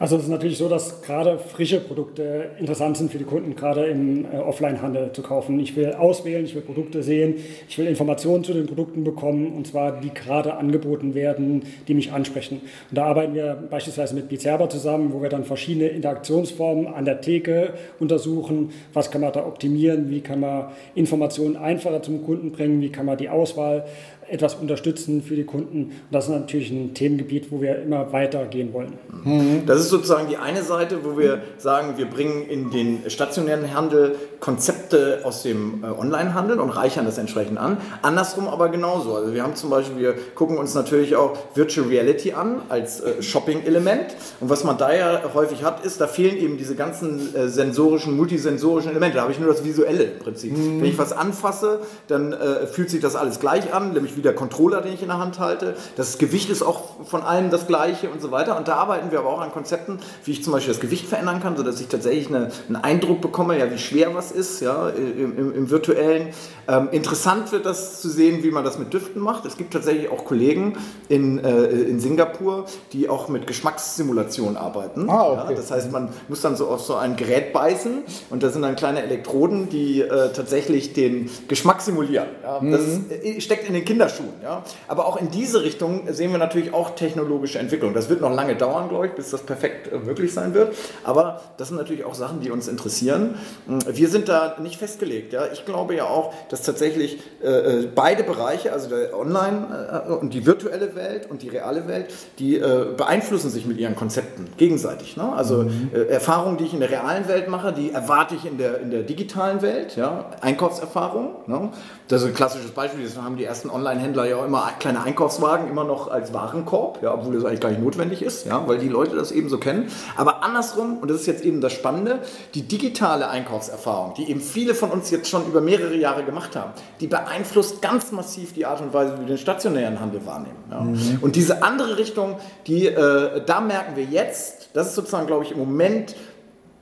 Also 0.00 0.16
es 0.16 0.22
ist 0.22 0.30
natürlich 0.30 0.56
so, 0.56 0.66
dass 0.66 1.02
gerade 1.02 1.38
frische 1.38 1.78
Produkte 1.78 2.52
interessant 2.58 2.96
sind 2.96 3.12
für 3.12 3.18
die 3.18 3.24
Kunden, 3.24 3.54
gerade 3.54 3.84
im 3.84 4.24
äh, 4.24 4.38
Offline-Handel 4.38 5.12
zu 5.12 5.20
kaufen. 5.20 5.60
Ich 5.60 5.76
will 5.76 5.92
auswählen, 5.92 6.42
ich 6.46 6.54
will 6.54 6.62
Produkte 6.62 7.02
sehen, 7.02 7.34
ich 7.68 7.76
will 7.76 7.86
Informationen 7.86 8.42
zu 8.42 8.54
den 8.54 8.66
Produkten 8.66 9.04
bekommen, 9.04 9.52
und 9.52 9.66
zwar 9.66 10.00
die 10.00 10.08
gerade 10.08 10.54
angeboten 10.54 11.14
werden, 11.14 11.64
die 11.86 11.92
mich 11.92 12.12
ansprechen. 12.12 12.62
Und 12.88 12.96
da 12.96 13.04
arbeiten 13.04 13.34
wir 13.34 13.62
beispielsweise 13.68 14.14
mit 14.14 14.30
Bizerba 14.30 14.70
zusammen, 14.70 15.12
wo 15.12 15.20
wir 15.20 15.28
dann 15.28 15.44
verschiedene 15.44 15.88
Interaktionsformen 15.88 16.86
an 16.86 17.04
der 17.04 17.20
Theke 17.20 17.74
untersuchen. 17.98 18.70
Was 18.94 19.10
kann 19.10 19.20
man 19.20 19.34
da 19.34 19.44
optimieren? 19.44 20.08
Wie 20.08 20.22
kann 20.22 20.40
man 20.40 20.68
Informationen 20.94 21.58
einfacher 21.58 22.02
zum 22.02 22.24
Kunden 22.24 22.52
bringen? 22.52 22.80
Wie 22.80 22.88
kann 22.88 23.04
man 23.04 23.18
die 23.18 23.28
Auswahl 23.28 23.84
etwas 24.30 24.54
unterstützen 24.54 25.22
für 25.22 25.36
die 25.36 25.44
Kunden. 25.44 25.84
Und 25.84 25.92
das 26.10 26.24
ist 26.24 26.30
natürlich 26.30 26.70
ein 26.70 26.94
Themengebiet, 26.94 27.50
wo 27.50 27.60
wir 27.60 27.82
immer 27.82 28.12
weiter 28.12 28.46
gehen 28.46 28.72
wollen. 28.72 28.94
Mhm. 29.24 29.66
Das 29.66 29.80
ist 29.80 29.90
sozusagen 29.90 30.28
die 30.28 30.36
eine 30.36 30.62
Seite, 30.62 31.04
wo 31.04 31.18
wir 31.18 31.42
sagen, 31.58 31.94
wir 31.96 32.06
bringen 32.06 32.46
in 32.48 32.70
den 32.70 33.10
stationären 33.10 33.74
Handel 33.74 34.16
Konzepte 34.40 35.20
aus 35.24 35.42
dem 35.42 35.84
äh, 35.84 35.86
Onlinehandel 35.86 36.58
und 36.60 36.70
reichern 36.70 37.04
das 37.04 37.18
entsprechend 37.18 37.58
an. 37.58 37.76
Andersrum 38.02 38.48
aber 38.48 38.70
genauso. 38.70 39.14
Also 39.14 39.34
wir 39.34 39.42
haben 39.42 39.54
zum 39.54 39.70
Beispiel, 39.70 39.98
wir 39.98 40.14
gucken 40.34 40.56
uns 40.56 40.74
natürlich 40.74 41.14
auch 41.14 41.36
Virtual 41.54 41.86
Reality 41.86 42.32
an 42.32 42.62
als 42.68 43.00
äh, 43.00 43.22
Shopping-Element. 43.22 44.16
Und 44.40 44.48
was 44.48 44.64
man 44.64 44.78
da 44.78 44.94
ja 44.94 45.22
häufig 45.34 45.62
hat, 45.62 45.84
ist, 45.84 46.00
da 46.00 46.06
fehlen 46.06 46.38
eben 46.38 46.56
diese 46.56 46.74
ganzen 46.74 47.34
äh, 47.34 47.48
sensorischen, 47.48 48.16
multisensorischen 48.16 48.90
Elemente. 48.90 49.16
Da 49.16 49.22
habe 49.22 49.32
ich 49.32 49.38
nur 49.38 49.48
das 49.48 49.62
Visuelle 49.62 50.04
im 50.04 50.18
Prinzip. 50.18 50.56
Mhm. 50.56 50.80
Wenn 50.80 50.88
ich 50.88 50.98
was 50.98 51.12
anfasse, 51.12 51.80
dann 52.08 52.32
äh, 52.32 52.66
fühlt 52.66 52.88
sich 52.88 53.00
das 53.00 53.16
alles 53.16 53.40
gleich 53.40 53.74
an, 53.74 53.92
nämlich 53.92 54.16
wie 54.20 54.22
der 54.22 54.34
Controller, 54.34 54.82
den 54.82 54.92
ich 54.92 55.00
in 55.00 55.08
der 55.08 55.18
Hand 55.18 55.38
halte. 55.38 55.74
Das 55.96 56.18
Gewicht 56.18 56.50
ist 56.50 56.62
auch 56.62 57.06
von 57.06 57.22
allem 57.22 57.48
das 57.48 57.66
gleiche 57.66 58.10
und 58.10 58.20
so 58.20 58.30
weiter. 58.30 58.58
Und 58.58 58.68
da 58.68 58.74
arbeiten 58.74 59.10
wir 59.10 59.18
aber 59.18 59.30
auch 59.30 59.40
an 59.40 59.50
Konzepten, 59.50 59.98
wie 60.24 60.32
ich 60.32 60.44
zum 60.44 60.52
Beispiel 60.52 60.74
das 60.74 60.80
Gewicht 60.80 61.06
verändern 61.06 61.40
kann, 61.40 61.56
sodass 61.56 61.80
ich 61.80 61.88
tatsächlich 61.88 62.28
eine, 62.28 62.50
einen 62.68 62.76
Eindruck 62.76 63.22
bekomme, 63.22 63.58
ja, 63.58 63.70
wie 63.70 63.78
schwer 63.78 64.14
was 64.14 64.30
ist, 64.30 64.60
ja, 64.60 64.90
im, 64.90 65.38
im, 65.38 65.54
im 65.54 65.70
virtuellen. 65.70 66.34
Ähm, 66.68 66.88
interessant 66.92 67.50
wird 67.50 67.64
das 67.64 68.02
zu 68.02 68.10
sehen, 68.10 68.42
wie 68.42 68.50
man 68.50 68.62
das 68.62 68.78
mit 68.78 68.92
Düften 68.92 69.22
macht. 69.22 69.46
Es 69.46 69.56
gibt 69.56 69.72
tatsächlich 69.72 70.10
auch 70.10 70.26
Kollegen 70.26 70.76
in, 71.08 71.38
äh, 71.38 71.64
in 71.64 71.98
Singapur, 71.98 72.66
die 72.92 73.08
auch 73.08 73.28
mit 73.28 73.46
Geschmackssimulation 73.46 74.58
arbeiten. 74.58 75.08
Ah, 75.08 75.30
okay. 75.30 75.52
ja, 75.52 75.56
das 75.56 75.70
heißt, 75.70 75.90
man 75.90 76.10
muss 76.28 76.42
dann 76.42 76.56
so 76.56 76.68
auf 76.68 76.82
so 76.82 76.96
ein 76.96 77.16
Gerät 77.16 77.54
beißen 77.54 78.02
und 78.28 78.42
da 78.42 78.50
sind 78.50 78.62
dann 78.62 78.76
kleine 78.76 79.02
Elektroden, 79.02 79.70
die 79.70 80.02
äh, 80.02 80.32
tatsächlich 80.32 80.92
den 80.92 81.30
Geschmack 81.48 81.80
simulieren. 81.80 82.28
Ja, 82.42 82.60
das 82.60 82.82
mhm. 82.82 83.40
steckt 83.40 83.66
in 83.66 83.74
den 83.74 83.84
Kindern 83.84 84.09
Kinderschuhen. 84.10 84.42
Ja? 84.42 84.62
Aber 84.88 85.06
auch 85.06 85.16
in 85.16 85.30
diese 85.30 85.62
Richtung 85.62 86.12
sehen 86.12 86.30
wir 86.32 86.38
natürlich 86.38 86.74
auch 86.74 86.90
technologische 86.90 87.58
Entwicklung. 87.58 87.94
Das 87.94 88.08
wird 88.08 88.20
noch 88.20 88.32
lange 88.32 88.56
dauern, 88.56 88.88
glaube 88.88 89.06
ich, 89.06 89.12
bis 89.12 89.30
das 89.30 89.42
perfekt 89.42 89.92
äh, 89.92 89.98
möglich 89.98 90.32
sein 90.32 90.54
wird. 90.54 90.74
Aber 91.04 91.42
das 91.56 91.68
sind 91.68 91.76
natürlich 91.76 92.04
auch 92.04 92.14
Sachen, 92.14 92.40
die 92.40 92.50
uns 92.50 92.68
interessieren. 92.68 93.36
Wir 93.66 94.08
sind 94.08 94.28
da 94.28 94.56
nicht 94.60 94.78
festgelegt. 94.78 95.32
Ja? 95.32 95.46
Ich 95.52 95.64
glaube 95.64 95.94
ja 95.94 96.04
auch, 96.04 96.34
dass 96.48 96.62
tatsächlich 96.62 97.20
äh, 97.42 97.48
äh 97.48 97.88
beide 97.94 98.24
Bereiche, 98.24 98.72
also 98.72 98.88
der 98.88 99.16
Online- 99.16 100.04
äh, 100.08 100.12
und 100.12 100.34
die 100.34 100.46
virtuelle 100.46 100.94
Welt 100.94 101.30
und 101.30 101.42
die 101.42 101.48
reale 101.48 101.86
Welt, 101.86 102.12
die 102.38 102.56
äh, 102.56 102.86
beeinflussen 102.96 103.50
sich 103.50 103.66
mit 103.66 103.78
ihren 103.78 103.96
Konzepten 103.96 104.48
gegenseitig. 104.56 105.16
Ne? 105.16 105.32
Also 105.32 105.64
mhm. 105.64 105.90
Erfahrungen, 106.08 106.56
die 106.56 106.64
ich 106.64 106.74
in 106.74 106.80
der 106.80 106.90
realen 106.90 107.28
Welt 107.28 107.48
mache, 107.48 107.72
die 107.72 107.92
erwarte 107.92 108.34
ich 108.34 108.44
in 108.44 108.58
der, 108.58 108.80
in 108.80 108.90
der 108.90 109.02
digitalen 109.02 109.62
Welt. 109.62 109.96
Ja? 109.96 110.26
Einkaufserfahrung. 110.40 111.36
Ne? 111.46 111.70
Das 112.08 112.22
ist 112.22 112.28
ein 112.28 112.34
klassisches 112.34 112.72
Beispiel. 112.72 113.04
Das 113.04 113.16
haben 113.16 113.36
die 113.36 113.44
ersten 113.44 113.70
Online-Händler 113.90 114.26
ja 114.26 114.36
auch 114.36 114.44
immer 114.44 114.70
kleine 114.78 115.02
Einkaufswagen 115.02 115.68
immer 115.68 115.84
noch 115.84 116.10
als 116.10 116.32
Warenkorb, 116.32 117.02
ja, 117.02 117.14
obwohl 117.14 117.34
das 117.34 117.44
eigentlich 117.44 117.60
gar 117.60 117.70
nicht 117.70 117.82
notwendig 117.82 118.22
ist, 118.22 118.46
ja, 118.46 118.66
weil 118.66 118.78
die 118.78 118.88
Leute 118.88 119.16
das 119.16 119.32
eben 119.32 119.48
so 119.48 119.58
kennen. 119.58 119.90
Aber 120.16 120.42
andersrum, 120.42 120.98
und 120.98 121.10
das 121.10 121.20
ist 121.20 121.26
jetzt 121.26 121.44
eben 121.44 121.60
das 121.60 121.72
Spannende, 121.72 122.20
die 122.54 122.62
digitale 122.62 123.28
Einkaufserfahrung, 123.28 124.14
die 124.14 124.30
eben 124.30 124.40
viele 124.40 124.74
von 124.74 124.90
uns 124.90 125.10
jetzt 125.10 125.28
schon 125.28 125.46
über 125.46 125.60
mehrere 125.60 125.96
Jahre 125.96 126.24
gemacht 126.24 126.56
haben, 126.56 126.72
die 127.00 127.06
beeinflusst 127.06 127.82
ganz 127.82 128.12
massiv 128.12 128.52
die 128.54 128.66
Art 128.66 128.80
und 128.80 128.94
Weise, 128.94 129.14
wie 129.16 129.20
wir 129.20 129.26
den 129.26 129.38
stationären 129.38 130.00
Handel 130.00 130.24
wahrnehmen. 130.24 130.64
Ja. 130.70 130.80
Mhm. 130.80 131.18
Und 131.20 131.36
diese 131.36 131.62
andere 131.62 131.98
Richtung, 131.98 132.36
die, 132.66 132.86
äh, 132.86 133.42
da 133.44 133.60
merken 133.60 133.96
wir 133.96 134.04
jetzt, 134.04 134.70
das 134.72 134.88
ist 134.88 134.94
sozusagen, 134.94 135.26
glaube 135.26 135.44
ich, 135.44 135.52
im 135.52 135.58
Moment 135.58 136.14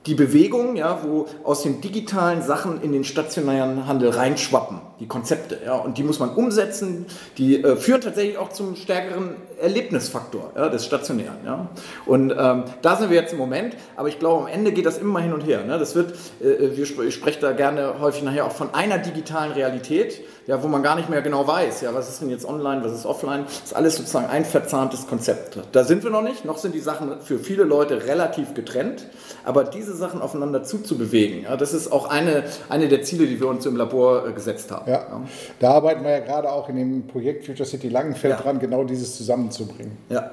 die 0.05 0.15
Bewegung, 0.15 0.75
ja, 0.75 0.99
wo 1.03 1.25
aus 1.43 1.63
den 1.63 1.81
digitalen 1.81 2.41
Sachen 2.41 2.81
in 2.81 2.91
den 2.93 3.03
stationären 3.03 3.85
Handel 3.85 4.09
reinschwappen, 4.09 4.79
die 4.99 5.07
Konzepte, 5.07 5.59
ja, 5.65 5.75
und 5.75 5.97
die 5.97 6.03
muss 6.03 6.19
man 6.19 6.31
umsetzen, 6.31 7.05
die 7.37 7.63
äh, 7.63 7.75
führen 7.77 8.01
tatsächlich 8.01 8.37
auch 8.37 8.49
zum 8.49 8.75
stärkeren 8.75 9.35
Erlebnisfaktor 9.61 10.51
ja, 10.55 10.69
des 10.69 10.85
Stationären, 10.85 11.37
ja. 11.45 11.69
Und 12.05 12.31
ähm, 12.37 12.63
da 12.81 12.95
sind 12.97 13.09
wir 13.09 13.19
jetzt 13.19 13.31
im 13.31 13.39
Moment, 13.39 13.75
aber 13.95 14.09
ich 14.09 14.19
glaube, 14.19 14.43
am 14.43 14.47
Ende 14.47 14.71
geht 14.71 14.85
das 14.85 14.97
immer 14.97 15.19
hin 15.21 15.33
und 15.33 15.41
her. 15.41 15.63
Ne? 15.63 15.79
Das 15.79 15.95
wird, 15.95 16.13
äh, 16.41 16.75
wir, 16.75 17.05
ich 17.07 17.13
spreche 17.13 17.39
da 17.39 17.51
gerne 17.53 17.99
häufig 17.99 18.23
nachher 18.23 18.45
auch 18.45 18.51
von 18.51 18.73
einer 18.73 18.97
digitalen 18.97 19.51
Realität, 19.53 20.21
ja, 20.47 20.63
wo 20.63 20.67
man 20.67 20.81
gar 20.81 20.95
nicht 20.95 21.09
mehr 21.09 21.21
genau 21.21 21.45
weiß, 21.45 21.81
ja, 21.81 21.93
was 21.93 22.09
ist 22.09 22.21
denn 22.21 22.29
jetzt 22.31 22.43
online, 22.43 22.83
was 22.83 22.91
ist 22.91 23.05
offline, 23.05 23.43
das 23.45 23.65
ist 23.65 23.75
alles 23.75 23.97
sozusagen 23.97 24.25
ein 24.27 24.45
verzahntes 24.45 25.05
Konzept. 25.05 25.59
Da 25.71 25.83
sind 25.83 26.03
wir 26.03 26.09
noch 26.09 26.23
nicht, 26.23 26.43
noch 26.43 26.57
sind 26.57 26.73
die 26.73 26.79
Sachen 26.79 27.21
für 27.21 27.37
viele 27.37 27.63
Leute 27.63 28.07
relativ 28.07 28.55
getrennt, 28.55 29.05
aber 29.45 29.63
diese 29.63 29.95
Sachen 29.95 30.23
aufeinander 30.23 30.63
zuzubewegen, 30.63 31.43
ja, 31.43 31.55
das 31.55 31.73
ist 31.73 31.91
auch 31.91 32.09
eine, 32.09 32.45
eine 32.67 32.87
der 32.87 33.03
Ziele, 33.03 33.27
die 33.27 33.39
wir 33.39 33.47
uns 33.47 33.65
im 33.67 33.75
Labor 33.75 34.27
äh, 34.27 34.31
gesetzt 34.31 34.71
haben. 34.71 34.88
Ja. 34.89 35.21
Da 35.59 35.71
arbeiten 35.71 36.03
wir 36.03 36.11
ja 36.11 36.19
gerade 36.19 36.51
auch 36.51 36.69
in 36.69 36.75
dem 36.75 37.07
Projekt 37.07 37.45
Future 37.45 37.67
City 37.67 37.89
Langenfeld 37.89 38.35
ja. 38.35 38.41
dran, 38.41 38.59
genau 38.59 38.83
dieses 38.83 39.17
zusammenzubringen. 39.17 39.97
Ja. 40.09 40.31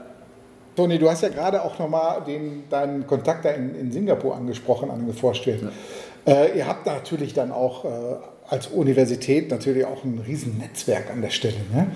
Toni, 0.77 0.99
du 0.99 1.11
hast 1.11 1.23
ja 1.23 1.31
gerade 1.31 1.63
auch 1.63 1.79
nochmal 1.79 2.23
deinen 2.71 3.07
Kontakt 3.07 3.45
da 3.45 3.51
in, 3.51 3.75
in 3.75 3.93
Singapur 3.93 4.37
angesprochen, 4.37 4.91
angeforscht 4.91 5.47
werden. 5.47 5.71
Ja. 6.27 6.33
Äh, 6.33 6.59
ihr 6.59 6.67
habt 6.67 6.87
natürlich 6.87 7.33
dann 7.35 7.51
auch 7.51 7.85
äh, 7.85 7.89
als 8.49 8.69
Universität 8.69 9.51
natürlich 9.51 9.85
auch 9.85 10.05
ein 10.05 10.23
Riesennetzwerk 10.27 11.11
an 11.11 11.23
der 11.23 11.31
Stelle. 11.31 11.57
Ne? 11.73 11.89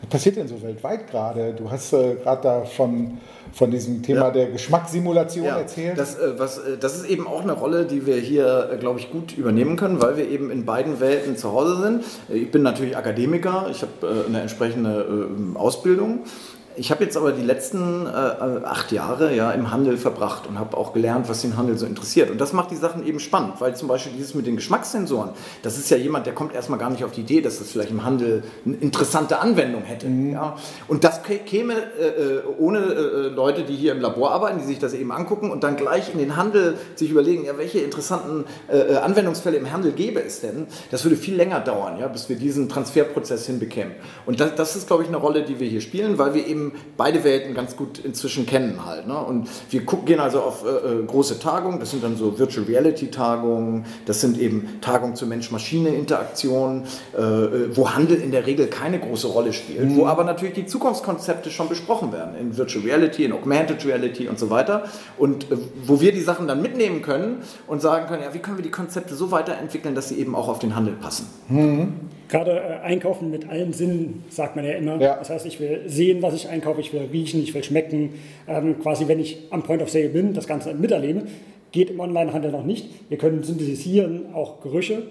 Was 0.00 0.10
passiert 0.10 0.36
denn 0.36 0.48
so 0.48 0.62
weltweit 0.62 1.10
gerade? 1.10 1.52
Du 1.54 1.70
hast 1.70 1.92
äh, 1.92 2.14
gerade 2.14 2.42
da 2.42 2.64
von, 2.64 3.18
von 3.52 3.70
diesem 3.70 4.02
Thema 4.02 4.26
ja. 4.26 4.30
der 4.30 4.46
Geschmackssimulation 4.50 5.46
ja, 5.46 5.58
erzählt. 5.58 5.98
Das, 5.98 6.18
äh, 6.18 6.38
was, 6.38 6.58
äh, 6.58 6.78
das 6.78 6.96
ist 6.96 7.06
eben 7.06 7.26
auch 7.26 7.42
eine 7.42 7.52
Rolle, 7.52 7.84
die 7.84 8.06
wir 8.06 8.16
hier, 8.16 8.70
äh, 8.72 8.76
glaube 8.76 9.00
ich, 9.00 9.10
gut 9.10 9.36
übernehmen 9.36 9.76
können, 9.76 10.00
weil 10.00 10.16
wir 10.16 10.28
eben 10.28 10.50
in 10.50 10.64
beiden 10.64 11.00
Welten 11.00 11.36
zu 11.36 11.52
Hause 11.52 11.82
sind. 11.82 12.04
Ich 12.28 12.50
bin 12.50 12.62
natürlich 12.62 12.96
Akademiker, 12.96 13.66
ich 13.70 13.82
habe 13.82 13.92
äh, 14.02 14.28
eine 14.28 14.40
entsprechende 14.40 15.28
äh, 15.54 15.58
Ausbildung 15.58 16.20
ich 16.78 16.90
habe 16.90 17.04
jetzt 17.04 17.16
aber 17.16 17.32
die 17.32 17.42
letzten 17.42 18.06
äh, 18.06 18.08
acht 18.08 18.92
Jahre 18.92 19.34
ja 19.34 19.50
im 19.50 19.70
Handel 19.70 19.96
verbracht 19.96 20.46
und 20.46 20.58
habe 20.58 20.76
auch 20.76 20.92
gelernt, 20.92 21.28
was 21.28 21.42
den 21.42 21.56
Handel 21.56 21.76
so 21.76 21.86
interessiert. 21.86 22.30
Und 22.30 22.40
das 22.40 22.52
macht 22.52 22.70
die 22.70 22.76
Sachen 22.76 23.04
eben 23.04 23.20
spannend, 23.20 23.54
weil 23.60 23.76
zum 23.76 23.88
Beispiel 23.88 24.12
dieses 24.16 24.34
mit 24.34 24.46
den 24.46 24.56
Geschmackssensoren, 24.56 25.30
das 25.62 25.76
ist 25.76 25.90
ja 25.90 25.96
jemand, 25.96 26.26
der 26.26 26.34
kommt 26.34 26.54
erstmal 26.54 26.78
gar 26.78 26.90
nicht 26.90 27.04
auf 27.04 27.12
die 27.12 27.22
Idee, 27.22 27.40
dass 27.40 27.58
das 27.58 27.70
vielleicht 27.70 27.90
im 27.90 28.04
Handel 28.04 28.44
eine 28.64 28.76
interessante 28.76 29.40
Anwendung 29.40 29.82
hätte. 29.82 30.06
Mhm. 30.06 30.32
Ja? 30.32 30.56
Und 30.86 31.04
das 31.04 31.22
käme 31.22 31.74
äh, 31.74 32.06
äh 32.06 32.42
ohne 32.58 32.78
äh, 32.78 33.28
Leute, 33.28 33.64
die 33.64 33.74
hier 33.74 33.92
im 33.92 34.00
Labor 34.00 34.30
arbeiten, 34.30 34.58
die 34.60 34.64
sich 34.64 34.78
das 34.78 34.94
eben 34.94 35.12
angucken 35.12 35.50
und 35.50 35.64
dann 35.64 35.76
gleich 35.76 36.12
in 36.12 36.18
den 36.18 36.36
Handel 36.36 36.78
sich 36.94 37.10
überlegen, 37.10 37.44
ja, 37.44 37.58
welche 37.58 37.80
interessanten 37.80 38.44
äh, 38.68 38.78
äh, 38.78 38.96
Anwendungsfälle 38.96 39.56
im 39.56 39.72
Handel 39.72 39.92
gäbe 39.92 40.22
es 40.22 40.40
denn. 40.40 40.66
Das 40.90 41.04
würde 41.04 41.16
viel 41.16 41.34
länger 41.34 41.60
dauern, 41.60 41.98
ja, 41.98 42.08
bis 42.08 42.28
wir 42.28 42.36
diesen 42.36 42.68
Transferprozess 42.68 43.46
hinbekämen. 43.46 43.94
Und 44.26 44.40
das, 44.40 44.54
das 44.54 44.76
ist, 44.76 44.86
glaube 44.86 45.02
ich, 45.02 45.08
eine 45.08 45.18
Rolle, 45.18 45.42
die 45.42 45.58
wir 45.60 45.68
hier 45.68 45.80
spielen, 45.80 46.18
weil 46.18 46.34
wir 46.34 46.46
eben 46.46 46.67
beide 46.96 47.24
Welten 47.24 47.54
ganz 47.54 47.76
gut 47.76 47.98
inzwischen 47.98 48.46
kennen 48.46 48.84
halt. 48.84 49.06
Ne? 49.06 49.18
Und 49.18 49.48
wir 49.70 49.84
gucken, 49.84 50.06
gehen 50.06 50.20
also 50.20 50.40
auf 50.40 50.64
äh, 50.64 50.68
äh, 50.68 51.04
große 51.04 51.38
Tagungen, 51.38 51.80
das 51.80 51.90
sind 51.90 52.02
dann 52.02 52.16
so 52.16 52.38
Virtual 52.38 52.66
Reality 52.66 53.10
Tagungen, 53.10 53.84
das 54.06 54.20
sind 54.20 54.38
eben 54.38 54.80
Tagungen 54.80 55.16
zur 55.16 55.28
Mensch-Maschine-Interaktion, 55.28 56.84
äh, 57.16 57.20
äh, 57.20 57.76
wo 57.76 57.90
Handel 57.90 58.20
in 58.20 58.30
der 58.30 58.46
Regel 58.46 58.66
keine 58.66 58.98
große 58.98 59.28
Rolle 59.28 59.52
spielt, 59.52 59.90
mhm. 59.90 59.96
wo 59.96 60.06
aber 60.06 60.24
natürlich 60.24 60.54
die 60.54 60.66
Zukunftskonzepte 60.66 61.50
schon 61.50 61.68
besprochen 61.68 62.12
werden, 62.12 62.36
in 62.36 62.56
Virtual 62.56 62.84
Reality, 62.84 63.24
in 63.24 63.32
Augmented 63.32 63.84
Reality 63.86 64.28
und 64.28 64.38
so 64.38 64.50
weiter. 64.50 64.84
Und 65.16 65.50
äh, 65.50 65.56
wo 65.84 66.00
wir 66.00 66.12
die 66.12 66.22
Sachen 66.22 66.48
dann 66.48 66.62
mitnehmen 66.62 67.02
können 67.02 67.42
und 67.66 67.82
sagen 67.82 68.06
können, 68.06 68.22
ja, 68.22 68.34
wie 68.34 68.38
können 68.38 68.58
wir 68.58 68.64
die 68.64 68.70
Konzepte 68.70 69.14
so 69.14 69.30
weiterentwickeln, 69.30 69.94
dass 69.94 70.08
sie 70.08 70.18
eben 70.18 70.34
auch 70.34 70.48
auf 70.48 70.58
den 70.58 70.74
Handel 70.74 70.94
passen. 70.94 71.26
Mhm. 71.48 72.17
Gerade 72.28 72.52
äh, 72.52 72.84
einkaufen 72.84 73.30
mit 73.30 73.48
allen 73.48 73.72
Sinnen, 73.72 74.24
sagt 74.28 74.56
man 74.56 74.64
ja 74.64 74.72
immer. 74.72 75.00
Ja. 75.00 75.16
Das 75.16 75.30
heißt, 75.30 75.46
ich 75.46 75.60
will 75.60 75.82
sehen, 75.86 76.22
was 76.22 76.34
ich 76.34 76.48
einkaufe, 76.48 76.80
ich 76.80 76.92
will 76.92 77.08
riechen, 77.12 77.42
ich 77.42 77.54
will 77.54 77.64
schmecken. 77.64 78.14
Ähm, 78.46 78.78
quasi, 78.80 79.08
wenn 79.08 79.20
ich 79.20 79.38
am 79.50 79.62
Point 79.62 79.82
of 79.82 79.90
Sale 79.90 80.08
bin, 80.08 80.34
das 80.34 80.46
Ganze 80.46 80.74
miterlebe. 80.74 81.22
Geht 81.70 81.90
im 81.90 82.00
Onlinehandel 82.00 82.50
noch 82.50 82.64
nicht. 82.64 82.88
Wir 83.08 83.18
können 83.18 83.42
synthetisieren 83.42 84.34
auch 84.34 84.62
Gerüche. 84.62 85.02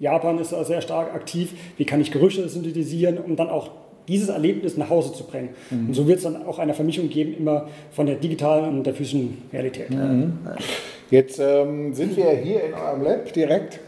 Japan 0.00 0.38
ist 0.38 0.52
da 0.52 0.64
sehr 0.64 0.80
stark 0.80 1.14
aktiv. 1.14 1.52
Wie 1.76 1.84
kann 1.84 2.00
ich 2.00 2.10
Gerüche 2.10 2.48
synthetisieren, 2.48 3.18
um 3.18 3.36
dann 3.36 3.48
auch 3.48 3.70
dieses 4.08 4.28
Erlebnis 4.28 4.76
nach 4.76 4.90
Hause 4.90 5.12
zu 5.12 5.24
bringen. 5.24 5.50
Mhm. 5.70 5.88
Und 5.88 5.94
so 5.94 6.08
wird 6.08 6.18
es 6.18 6.24
dann 6.24 6.44
auch 6.44 6.58
eine 6.58 6.74
Vermischung 6.74 7.08
geben, 7.08 7.34
immer 7.38 7.68
von 7.92 8.06
der 8.06 8.16
digitalen 8.16 8.78
und 8.78 8.84
der 8.84 8.94
physischen 8.94 9.38
Realität. 9.52 9.90
Mhm. 9.90 10.38
Jetzt 11.10 11.38
ähm, 11.38 11.94
sind 11.94 12.16
wir 12.16 12.30
hier 12.30 12.64
in 12.64 12.74
eurem 12.74 13.02
Lab 13.02 13.32
direkt 13.32 13.78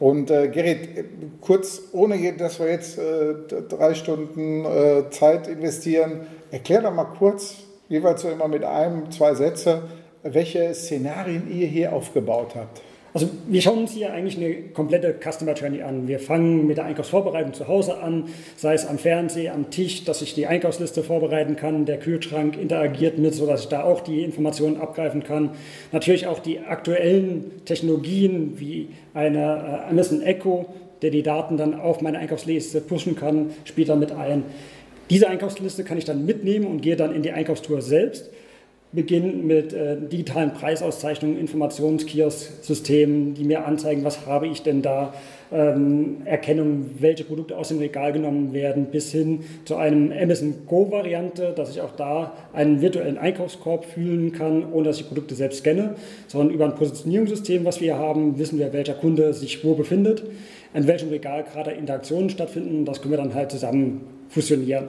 und 0.00 0.30
äh, 0.30 0.48
Gerrit, 0.48 1.04
kurz, 1.40 1.82
ohne 1.92 2.32
dass 2.34 2.60
wir 2.60 2.68
jetzt 2.68 2.98
äh, 2.98 3.34
drei 3.68 3.94
Stunden 3.94 4.64
äh, 4.64 5.10
Zeit 5.10 5.48
investieren, 5.48 6.26
erklär 6.50 6.82
doch 6.82 6.94
mal 6.94 7.04
kurz, 7.04 7.56
jeweils 7.88 8.22
so 8.22 8.28
immer 8.28 8.48
mit 8.48 8.64
einem, 8.64 9.10
zwei 9.10 9.34
Sätze, 9.34 9.82
welche 10.22 10.74
Szenarien 10.74 11.50
ihr 11.50 11.66
hier 11.66 11.92
aufgebaut 11.92 12.54
habt. 12.54 12.82
Also 13.14 13.30
wir 13.46 13.62
schauen 13.62 13.78
uns 13.78 13.92
hier 13.92 14.12
eigentlich 14.12 14.36
eine 14.36 14.54
komplette 14.74 15.14
Customer 15.18 15.54
Journey 15.54 15.80
an. 15.80 16.08
Wir 16.08 16.20
fangen 16.20 16.66
mit 16.66 16.76
der 16.76 16.84
Einkaufsvorbereitung 16.84 17.54
zu 17.54 17.66
Hause 17.66 17.98
an, 17.98 18.24
sei 18.56 18.74
es 18.74 18.86
am 18.86 18.98
Fernseher, 18.98 19.54
am 19.54 19.70
Tisch, 19.70 20.04
dass 20.04 20.20
ich 20.20 20.34
die 20.34 20.46
Einkaufsliste 20.46 21.02
vorbereiten 21.02 21.56
kann, 21.56 21.86
der 21.86 21.98
Kühlschrank 21.98 22.58
interagiert 22.58 23.18
mit, 23.18 23.34
sodass 23.34 23.62
ich 23.62 23.68
da 23.68 23.82
auch 23.84 24.02
die 24.02 24.22
Informationen 24.22 24.76
abgreifen 24.76 25.22
kann. 25.22 25.50
Natürlich 25.90 26.26
auch 26.26 26.38
die 26.38 26.60
aktuellen 26.60 27.64
Technologien 27.64 28.60
wie 28.60 28.88
eine 29.14 29.38
äh, 29.86 29.90
Amazon 29.90 30.20
Echo, 30.20 30.66
der 31.00 31.10
die 31.10 31.22
Daten 31.22 31.56
dann 31.56 31.80
auf 31.80 32.02
meine 32.02 32.18
Einkaufsliste 32.18 32.82
pushen 32.82 33.16
kann, 33.16 33.50
spielt 33.64 33.88
da 33.88 33.96
mit 33.96 34.12
ein. 34.12 34.42
Diese 35.08 35.28
Einkaufsliste 35.28 35.84
kann 35.84 35.96
ich 35.96 36.04
dann 36.04 36.26
mitnehmen 36.26 36.66
und 36.66 36.82
gehe 36.82 36.96
dann 36.96 37.14
in 37.14 37.22
die 37.22 37.32
Einkaufstour 37.32 37.80
selbst 37.80 38.28
beginnen 38.92 39.46
mit 39.46 39.74
äh, 39.74 39.96
digitalen 40.00 40.54
Preisauszeichnungen, 40.54 41.38
Informationskiosk-Systemen, 41.38 43.34
die 43.34 43.44
mir 43.44 43.66
anzeigen, 43.66 44.02
was 44.02 44.26
habe 44.26 44.46
ich 44.46 44.62
denn 44.62 44.80
da, 44.80 45.12
ähm, 45.52 46.22
Erkennung, 46.24 46.90
welche 46.98 47.24
Produkte 47.24 47.56
aus 47.56 47.68
dem 47.68 47.78
Regal 47.78 48.12
genommen 48.12 48.52
werden, 48.52 48.86
bis 48.86 49.12
hin 49.12 49.40
zu 49.64 49.76
einem 49.76 50.12
Amazon 50.12 50.54
Go-Variante, 50.66 51.52
dass 51.54 51.70
ich 51.70 51.80
auch 51.80 51.92
da 51.96 52.32
einen 52.52 52.80
virtuellen 52.80 53.18
Einkaufskorb 53.18 53.84
fühlen 53.84 54.32
kann, 54.32 54.72
ohne 54.72 54.88
dass 54.88 55.00
ich 55.00 55.06
Produkte 55.06 55.34
selbst 55.34 55.58
scanne, 55.58 55.94
sondern 56.26 56.54
über 56.54 56.64
ein 56.64 56.74
Positionierungssystem, 56.74 57.64
was 57.64 57.80
wir 57.80 57.96
haben, 57.96 58.38
wissen 58.38 58.58
wir, 58.58 58.72
welcher 58.72 58.94
Kunde 58.94 59.32
sich 59.34 59.64
wo 59.64 59.74
befindet, 59.74 60.24
in 60.74 60.86
welchem 60.86 61.08
Regal 61.10 61.44
gerade 61.44 61.72
Interaktionen 61.72 62.30
stattfinden, 62.30 62.84
das 62.84 63.00
können 63.00 63.12
wir 63.12 63.18
dann 63.18 63.34
halt 63.34 63.50
zusammen 63.50 64.02
fusionieren. 64.28 64.88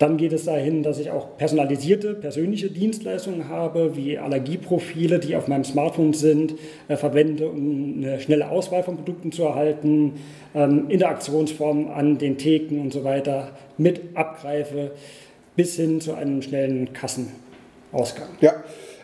Dann 0.00 0.16
geht 0.16 0.32
es 0.32 0.46
dahin, 0.46 0.82
dass 0.82 0.98
ich 0.98 1.10
auch 1.10 1.36
personalisierte, 1.36 2.14
persönliche 2.14 2.70
Dienstleistungen 2.70 3.50
habe, 3.50 3.96
wie 3.96 4.16
Allergieprofile, 4.16 5.18
die 5.18 5.36
auf 5.36 5.46
meinem 5.46 5.62
Smartphone 5.62 6.14
sind, 6.14 6.54
äh, 6.88 6.96
verwende, 6.96 7.50
um 7.50 7.96
eine 7.98 8.18
schnelle 8.18 8.48
Auswahl 8.48 8.82
von 8.82 8.96
Produkten 8.96 9.30
zu 9.30 9.42
erhalten, 9.42 10.14
ähm, 10.54 10.88
Interaktionsformen 10.88 11.90
an 11.90 12.16
den 12.16 12.38
Theken 12.38 12.80
und 12.80 12.94
so 12.94 13.04
weiter 13.04 13.50
mit 13.76 14.00
abgreife, 14.14 14.92
bis 15.54 15.76
hin 15.76 16.00
zu 16.00 16.14
einem 16.14 16.40
schnellen 16.40 16.94
Kassenausgang. 16.94 18.30
Ja, 18.40 18.54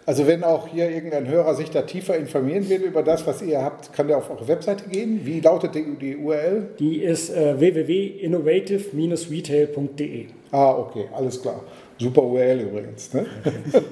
Also 0.06 0.26
wenn 0.28 0.44
auch 0.44 0.68
hier 0.68 0.88
irgendein 0.88 1.26
Hörer 1.26 1.56
sich 1.56 1.70
da 1.70 1.82
tiefer 1.82 2.16
informieren 2.16 2.68
will 2.68 2.82
über 2.82 3.02
das, 3.02 3.26
was 3.26 3.42
ihr 3.42 3.60
habt, 3.60 3.92
kann 3.92 4.06
der 4.06 4.18
auf 4.18 4.30
eure 4.30 4.46
Webseite 4.46 4.88
gehen. 4.88 5.22
Wie 5.24 5.40
lautet 5.40 5.74
die, 5.74 5.84
die 6.00 6.16
URL? 6.16 6.68
Die 6.78 7.02
ist 7.02 7.30
äh, 7.30 7.58
www.innovative-retail.de. 7.58 10.26
Ah, 10.52 10.78
okay, 10.78 11.06
alles 11.12 11.42
klar. 11.42 11.64
Super 11.98 12.22
URL 12.22 12.60
übrigens. 12.60 13.12
Ne? 13.14 13.26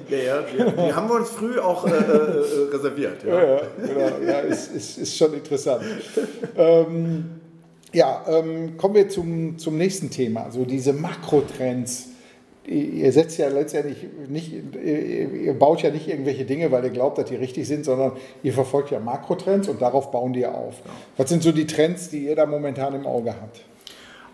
Ja, 0.09 0.17
ja, 0.17 0.41
die, 0.41 0.61
haben 0.93 1.09
wir 1.09 1.15
uns 1.15 1.31
früh 1.31 1.59
auch 1.59 1.85
äh, 1.85 1.89
äh, 1.89 2.71
reserviert. 2.71 3.21
Ja, 3.25 3.43
ja, 3.43 3.59
genau. 3.77 3.99
ja 4.25 4.39
ist, 4.39 4.73
ist, 4.73 4.97
ist 4.97 5.17
schon 5.17 5.33
interessant. 5.33 5.83
ähm, 6.57 7.25
ja, 7.91 8.23
ähm, 8.29 8.77
kommen 8.77 8.95
wir 8.95 9.09
zum, 9.09 9.57
zum 9.57 9.77
nächsten 9.77 10.09
Thema. 10.09 10.45
Also 10.45 10.63
diese 10.63 10.93
Makrotrends. 10.93 12.14
Ihr 12.67 13.11
setzt 13.11 13.37
ja 13.37 13.47
letztendlich 13.47 14.07
nicht, 14.27 14.51
ihr 14.83 15.53
baut 15.53 15.83
ja 15.83 15.91
nicht 15.91 16.07
irgendwelche 16.07 16.45
Dinge, 16.45 16.71
weil 16.71 16.83
ihr 16.83 16.89
glaubt, 16.89 17.17
dass 17.17 17.25
die 17.25 17.35
richtig 17.35 17.67
sind, 17.67 17.85
sondern 17.85 18.13
ihr 18.41 18.53
verfolgt 18.53 18.89
ja 18.89 18.99
Makrotrends 18.99 19.67
und 19.67 19.81
darauf 19.81 20.09
bauen 20.09 20.33
die 20.33 20.39
ja 20.41 20.53
auf. 20.53 20.75
Was 21.15 21.29
sind 21.29 21.43
so 21.43 21.51
die 21.51 21.67
Trends, 21.67 22.09
die 22.09 22.25
ihr 22.25 22.35
da 22.35 22.45
momentan 22.45 22.95
im 22.95 23.05
Auge 23.05 23.35
habt? 23.39 23.61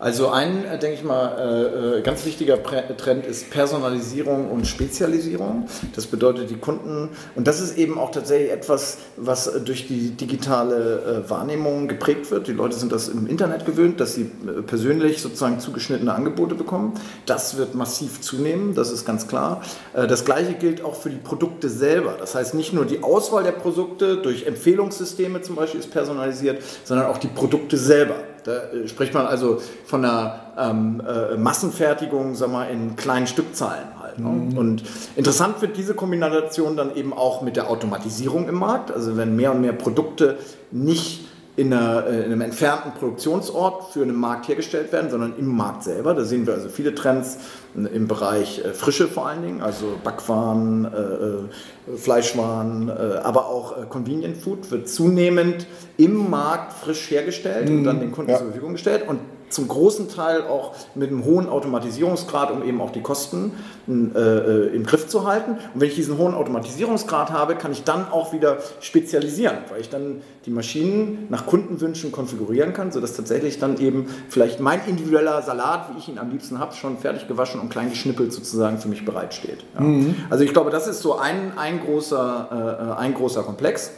Also 0.02 0.30
ein, 0.30 0.64
äh, 0.64 0.80
denke 0.80 0.96
ich 0.96 1.04
mal, 1.04 1.98
äh, 1.98 2.02
ganz 2.02 2.26
wichtiger 2.26 2.58
Trend 2.60 3.24
ist 3.24 3.50
Personalisierung 3.50 4.50
und 4.50 4.66
Spezialisierung. 4.66 5.68
Das 5.94 6.06
bedeutet, 6.06 6.50
die 6.50 6.56
Kunden, 6.56 7.10
und 7.36 7.46
das 7.46 7.60
ist 7.60 7.78
eben 7.78 8.00
auch 8.00 8.10
tatsächlich 8.10 8.50
etwas, 8.50 8.98
was 9.16 9.62
durch 9.64 9.86
die 9.86 10.10
digitale 10.10 11.22
äh, 11.24 11.30
Wahrnehmung 11.30 11.86
geprägt 11.86 12.32
wird. 12.32 12.48
Die 12.48 12.52
Leute 12.52 12.74
sind 12.74 12.90
das 12.90 13.06
im 13.06 13.28
Internet 13.28 13.64
gewöhnt, 13.64 14.00
dass 14.00 14.16
sie 14.16 14.28
persönlich 14.66 15.22
sozusagen 15.22 15.60
zugeschnittene 15.60 16.12
Angebote 16.12 16.56
bekommen. 16.56 16.94
Das 17.26 17.56
wird 17.56 17.76
massiv 17.76 18.22
zunehmen, 18.22 18.74
das 18.74 18.90
ist 18.90 19.04
ganz 19.04 19.28
klar. 19.28 19.62
Das 19.92 20.24
gleiche 20.24 20.54
gilt 20.54 20.84
auch 20.84 20.96
für 20.96 21.10
die 21.10 21.16
Produkte 21.16 21.68
selber. 21.68 22.16
Das 22.18 22.34
heißt, 22.34 22.54
nicht 22.54 22.72
nur 22.72 22.86
die 22.86 23.04
Auswahl 23.04 23.44
der 23.44 23.52
Produkte 23.52 24.16
durch 24.16 24.46
Empfehlungssysteme 24.46 25.42
zum 25.42 25.54
Beispiel 25.54 25.78
ist 25.78 25.92
personalisiert, 25.92 26.60
sondern 26.82 27.06
auch 27.06 27.18
die 27.18 27.28
Produkte 27.28 27.76
selber. 27.76 28.16
Da 28.44 28.52
äh, 28.52 28.88
spricht 28.88 29.14
man 29.14 29.26
also 29.26 29.60
von 29.84 30.04
einer 30.04 30.40
ähm, 30.58 31.02
äh, 31.06 31.36
Massenfertigung 31.36 32.34
sag 32.34 32.50
mal, 32.50 32.64
in 32.64 32.96
kleinen 32.96 33.26
Stückzahlen 33.26 34.00
halt. 34.00 34.18
Ne? 34.18 34.28
Mhm. 34.28 34.58
Und 34.58 34.82
interessant 35.16 35.62
wird 35.62 35.76
diese 35.76 35.94
Kombination 35.94 36.76
dann 36.76 36.94
eben 36.96 37.12
auch 37.12 37.42
mit 37.42 37.56
der 37.56 37.70
Automatisierung 37.70 38.48
im 38.48 38.56
Markt. 38.56 38.90
Also 38.90 39.16
wenn 39.16 39.36
mehr 39.36 39.52
und 39.52 39.60
mehr 39.60 39.72
Produkte 39.72 40.38
nicht 40.70 41.26
in, 41.54 41.72
einer, 41.72 42.06
äh, 42.06 42.20
in, 42.20 42.24
einem 42.24 42.40
entfernten 42.40 42.92
Produktionsort 42.92 43.92
für 43.92 44.02
einen 44.02 44.16
Markt 44.16 44.48
hergestellt 44.48 44.92
werden, 44.92 45.10
sondern 45.10 45.34
im 45.38 45.46
Markt 45.46 45.84
selber. 45.84 46.14
Da 46.14 46.24
sehen 46.24 46.46
wir 46.46 46.54
also 46.54 46.68
viele 46.68 46.94
Trends 46.94 47.38
im 47.74 48.08
Bereich 48.08 48.64
äh, 48.64 48.72
Frische 48.72 49.06
vor 49.08 49.28
allen 49.28 49.42
Dingen, 49.42 49.60
also 49.60 49.98
Backwaren, 50.02 50.84
äh, 50.84 50.98
äh 50.98 51.96
Fleischwaren, 51.96 52.88
äh, 52.88 52.92
aber 53.22 53.46
auch 53.46 53.76
äh, 53.76 53.86
Convenient 53.88 54.36
Food 54.36 54.70
wird 54.70 54.88
zunehmend 54.88 55.66
im 55.96 56.30
Markt 56.30 56.72
frisch 56.72 57.10
hergestellt 57.10 57.68
mhm. 57.68 57.78
und 57.78 57.84
dann 57.84 58.00
den 58.00 58.12
Kunden 58.12 58.30
ja. 58.30 58.38
zur 58.38 58.46
Verfügung 58.46 58.72
gestellt. 58.72 59.04
Und 59.06 59.18
zum 59.52 59.68
großen 59.68 60.08
Teil 60.08 60.42
auch 60.42 60.74
mit 60.94 61.10
einem 61.10 61.24
hohen 61.24 61.48
Automatisierungsgrad, 61.48 62.50
um 62.50 62.62
eben 62.64 62.80
auch 62.80 62.90
die 62.90 63.02
Kosten 63.02 63.52
äh, 63.88 63.92
äh, 63.92 64.74
im 64.74 64.84
Griff 64.84 65.08
zu 65.08 65.26
halten. 65.26 65.52
Und 65.52 65.80
wenn 65.80 65.88
ich 65.88 65.94
diesen 65.94 66.18
hohen 66.18 66.34
Automatisierungsgrad 66.34 67.30
habe, 67.30 67.54
kann 67.56 67.72
ich 67.72 67.84
dann 67.84 68.10
auch 68.10 68.32
wieder 68.32 68.58
spezialisieren, 68.80 69.58
weil 69.70 69.80
ich 69.80 69.90
dann 69.90 70.22
die 70.46 70.50
Maschinen 70.50 71.26
nach 71.28 71.46
Kundenwünschen 71.46 72.12
konfigurieren 72.12 72.72
kann, 72.72 72.92
sodass 72.92 73.14
tatsächlich 73.14 73.58
dann 73.58 73.78
eben 73.78 74.06
vielleicht 74.28 74.60
mein 74.60 74.80
individueller 74.86 75.42
Salat, 75.42 75.90
wie 75.92 75.98
ich 75.98 76.08
ihn 76.08 76.18
am 76.18 76.30
liebsten 76.30 76.58
habe, 76.58 76.74
schon 76.74 76.98
fertig 76.98 77.28
gewaschen 77.28 77.60
und 77.60 77.68
klein 77.68 77.90
geschnippelt 77.90 78.32
sozusagen 78.32 78.78
für 78.78 78.88
mich 78.88 79.04
bereitsteht. 79.04 79.64
Ja. 79.74 79.80
Mhm. 79.80 80.16
Also 80.30 80.44
ich 80.44 80.52
glaube, 80.52 80.70
das 80.70 80.88
ist 80.88 81.00
so 81.00 81.16
ein, 81.16 81.56
ein, 81.56 81.80
großer, 81.80 82.96
äh, 82.96 83.00
ein 83.00 83.14
großer 83.14 83.42
Komplex. 83.42 83.92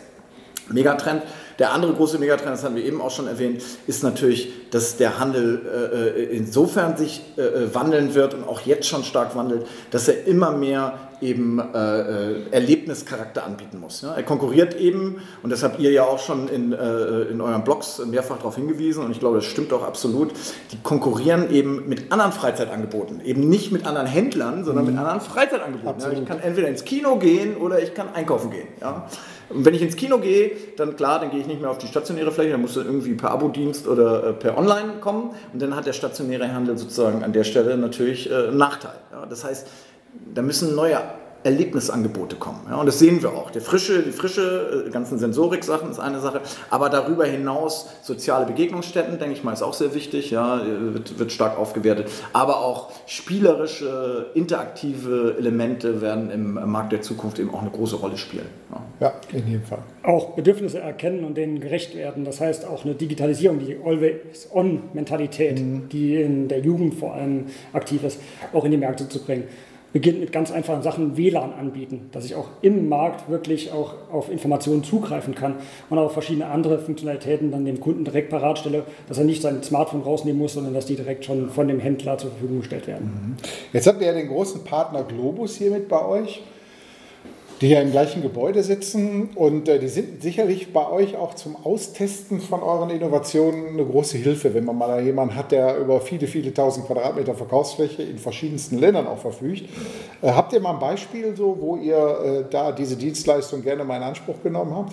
Megatrend. 0.71 1.23
Der 1.59 1.73
andere 1.73 1.93
große 1.93 2.19
Megatrend, 2.19 2.53
das 2.53 2.65
haben 2.65 2.77
wir 2.77 2.85
eben 2.85 3.01
auch 3.01 3.11
schon 3.11 3.29
erwähnt, 3.29 3.63
ist 3.87 4.03
natürlich, 4.03 4.71
dass 4.71 4.97
der 4.97 5.21
Handel 5.21 5.61
äh, 5.65 6.23
äh, 6.23 6.37
insofern 6.37 6.97
sich 6.97 7.23
äh, 7.37 7.43
äh, 7.43 7.75
wandeln 7.75 8.15
wird 8.15 8.35
und 8.35 8.43
auch 8.43 8.61
jetzt 8.63 8.89
schon 8.89 9.05
stark 9.05 9.37
wandelt, 9.37 9.67
dass 9.93 10.09
er 10.09 10.27
immer 10.27 10.51
mehr 10.51 10.99
eben 11.21 11.61
äh, 11.61 11.63
äh 11.63 12.51
Erlebnischarakter 12.51 13.45
anbieten 13.45 13.79
muss. 13.79 14.03
Ja? 14.03 14.15
Er 14.15 14.25
konkurriert 14.25 14.75
eben, 14.75 15.23
und 15.45 15.51
das 15.51 15.63
habt 15.63 15.79
ihr 15.79 15.93
ja 15.93 16.03
auch 16.03 16.19
schon 16.19 16.49
in, 16.49 16.73
in 16.73 17.41
euren 17.41 17.63
Blogs 17.65 18.03
mehrfach 18.05 18.39
darauf 18.39 18.57
hingewiesen, 18.57 19.05
und 19.05 19.13
ich 19.13 19.21
glaube, 19.21 19.37
das 19.37 19.47
stimmt 19.47 19.73
auch 19.73 19.85
absolut, 19.85 20.33
die 20.73 20.79
konkurrieren 20.83 21.51
eben 21.51 21.89
mit 21.89 22.13
anderen 22.13 22.33
Freizeitangeboten. 22.33 23.25
Eben 23.25 23.49
nicht 23.49 23.73
mit 23.73 23.87
anderen 23.87 24.09
Händlern, 24.09 24.65
sondern 24.65 24.85
mhm. 24.85 24.91
mit 24.91 25.01
anderen 25.01 25.21
Freizeitangeboten. 25.21 26.01
Ja? 26.01 26.11
Ich 26.11 26.27
kann 26.27 26.41
entweder 26.41 26.69
ins 26.69 26.85
Kino 26.85 27.17
gehen 27.17 27.57
oder 27.57 27.81
ich 27.81 27.95
kann 27.95 28.13
einkaufen 28.13 28.51
gehen. 28.51 28.69
Ja? 28.81 29.09
Und 29.51 29.65
wenn 29.65 29.75
ich 29.75 29.83
ins 29.83 29.97
Kino 29.97 30.19
gehe, 30.19 30.53
dann 30.77 30.97
klar, 30.97 31.21
dann 31.21 31.31
gehe 31.31 31.41
ich 31.41 31.47
nicht 31.47 31.61
mehr 31.61 31.71
auf 31.71 31.79
die 31.79 31.87
stationäre 31.87 32.33
Fläche, 32.33 32.53
dann 32.53 32.61
muss 32.61 32.75
du 32.75 32.81
irgendwie 32.81 33.15
per 33.15 33.31
Abo-Dienst 33.31 33.87
oder 33.87 34.29
äh, 34.29 34.33
per 34.33 34.57
Online 34.57 34.95
kommen. 35.01 35.31
Und 35.53 35.61
dann 35.63 35.77
hat 35.77 35.87
der 35.87 35.93
stationäre 35.93 36.53
Handel 36.53 36.79
sozusagen 36.79 37.23
an 37.23 37.33
der 37.33 37.45
Stelle 37.45 37.77
natürlich 37.77 38.31
äh, 38.31 38.35
einen 38.35 38.57
Nachteil. 38.57 38.95
Ja, 39.13 39.27
das 39.27 39.45
heißt, 39.45 39.67
da 40.35 40.43
müssen 40.43 40.75
neue 40.75 41.01
Erlebnisangebote 41.45 42.37
kommen. 42.37 42.61
Ja, 42.69 42.77
und 42.77 42.87
das 42.87 42.99
sehen 42.99 43.23
wir 43.23 43.35
auch. 43.35 43.51
Der 43.51 43.61
frische, 43.61 44.03
die 44.03 44.13
frische, 44.13 44.87
äh, 44.87 44.91
ganzen 44.91 45.19
Sensorik-Sachen 45.19 45.91
ist 45.91 45.99
eine 45.99 46.21
Sache, 46.21 46.41
aber 46.71 46.89
darüber 46.89 47.27
hinaus 47.27 47.91
soziale 48.03 48.47
Begegnungsstätten, 48.47 49.19
denke 49.19 49.35
ich 49.35 49.45
mal, 49.45 49.53
ist 49.53 49.63
auch 49.63 49.75
sehr 49.75 49.95
wichtig, 49.95 50.31
ja, 50.31 50.63
wird, 50.65 51.19
wird 51.19 51.33
stark 51.33 51.59
aufgewertet. 51.59 52.11
Aber 52.33 52.65
auch 52.65 52.93
spielerische, 53.07 54.27
interaktive 54.35 55.37
Elemente 55.39 56.01
werden 56.01 56.31
im 56.31 56.55
Markt 56.55 56.93
der 56.93 57.03
Zukunft 57.03 57.39
eben 57.39 57.55
auch 57.55 57.61
eine 57.61 57.71
große 57.71 57.97
Rolle 57.97 58.17
spielen. 58.17 58.47
Ja, 58.71 59.09
ja 59.09 59.39
in 59.39 59.47
jedem 59.47 59.65
Fall. 59.65 59.83
Auch 60.03 60.31
Bedürfnisse 60.31 60.81
erkennen 60.81 61.25
und 61.25 61.37
denen 61.37 61.61
gerecht 61.61 61.95
werden. 61.95 62.25
Das 62.25 62.41
heißt 62.41 62.67
auch 62.67 62.87
eine 62.87 62.95
Digitalisierung, 62.95 63.59
die 63.59 63.77
Always-On-Mentalität, 63.85 65.61
mhm. 65.61 65.91
die 65.91 66.17
in 66.17 66.49
der 66.49 66.61
Jugend 66.61 66.95
vor 66.95 67.13
allem 67.13 67.49
aktiv 67.75 68.03
ist, 68.03 68.19
auch 68.55 68.65
in 68.65 68.71
die 68.71 68.79
Märkte 68.79 69.07
zu 69.11 69.23
bringen 69.23 69.45
beginnt 69.95 70.19
mit 70.19 70.33
ganz 70.33 70.51
einfachen 70.51 70.83
Sachen 70.83 71.17
WLAN 71.17 71.55
anbieten, 71.55 72.09
dass 72.11 72.25
ich 72.25 72.35
auch 72.35 72.49
im 72.63 72.89
Markt 72.89 73.31
wirklich 73.31 73.71
auch 73.71 73.95
auf 74.11 74.29
Informationen 74.29 74.83
zugreifen 74.83 75.37
kann 75.37 75.55
und 75.89 75.99
auch 75.99 76.11
verschiedene 76.11 76.47
andere 76.47 76.81
Funktionalitäten 76.81 77.53
dann 77.53 77.65
dem 77.65 77.79
Kunden 77.79 78.05
direkt 78.05 78.29
parat 78.29 78.59
stelle, 78.59 78.83
dass 79.09 79.19
er 79.19 79.25
nicht 79.25 79.41
sein 79.41 79.63
Smartphone 79.63 80.03
rausnehmen 80.03 80.41
muss, 80.41 80.55
sondern 80.55 80.75
dass 80.75 80.87
die 80.87 80.97
direkt 80.97 81.25
schon 81.25 81.49
von 81.49 81.69
dem 81.69 81.79
Händler 81.79 82.19
zur 82.19 82.31
Verfügung 82.31 82.59
gestellt 82.59 82.89
werden. 82.89 83.05
Mhm. 83.05 83.37
Jetzt 83.73 83.87
habt 83.87 84.01
ihr 84.01 84.09
ja 84.09 84.13
den 84.13 84.27
großen 84.27 84.65
Partner 84.65 85.05
Globus 85.05 85.57
hier 85.57 85.71
mit 85.71 85.89
bei 85.89 86.05
euch 86.05 86.43
die 87.61 87.69
ja 87.69 87.81
im 87.81 87.93
gleichen 87.93 88.23
Gebäude 88.23 88.63
sitzen 88.63 89.31
und 89.35 89.69
äh, 89.69 89.79
die 89.79 89.89
sind 89.89 90.23
sicherlich 90.23 90.73
bei 90.73 90.89
euch 90.89 91.17
auch 91.17 91.35
zum 91.35 91.57
Austesten 91.65 92.41
von 92.41 92.63
euren 92.63 92.91
Innovationen 92.91 93.69
eine 93.69 93.85
große 93.85 94.19
Hilfe, 94.19 94.55
wenn 94.55 94.65
man 94.65 94.77
mal 94.77 95.03
jemanden 95.03 95.37
hat, 95.37 95.53
der 95.53 95.79
über 95.79 96.01
viele, 96.01 96.27
viele 96.27 96.53
tausend 96.53 96.87
Quadratmeter 96.87 97.35
Verkaufsfläche 97.35 98.03
in 98.03 98.19
verschiedensten 98.19 98.79
Ländern 98.79 99.07
auch 99.07 99.19
verfügt. 99.19 99.69
Äh, 100.23 100.33
habt 100.33 100.53
ihr 100.53 100.61
mal 100.61 100.75
ein 100.75 100.81
Beispiel, 100.81 101.37
so, 101.37 101.57
wo 101.61 101.77
ihr 101.77 101.97
äh, 101.97 102.45
da 102.51 102.73
diese 102.73 102.97
Dienstleistung 102.97 103.63
gerne 103.63 103.85
mal 103.85 103.97
in 103.97 104.03
Anspruch 104.03 104.43
genommen 104.43 104.75
habt? 104.77 104.93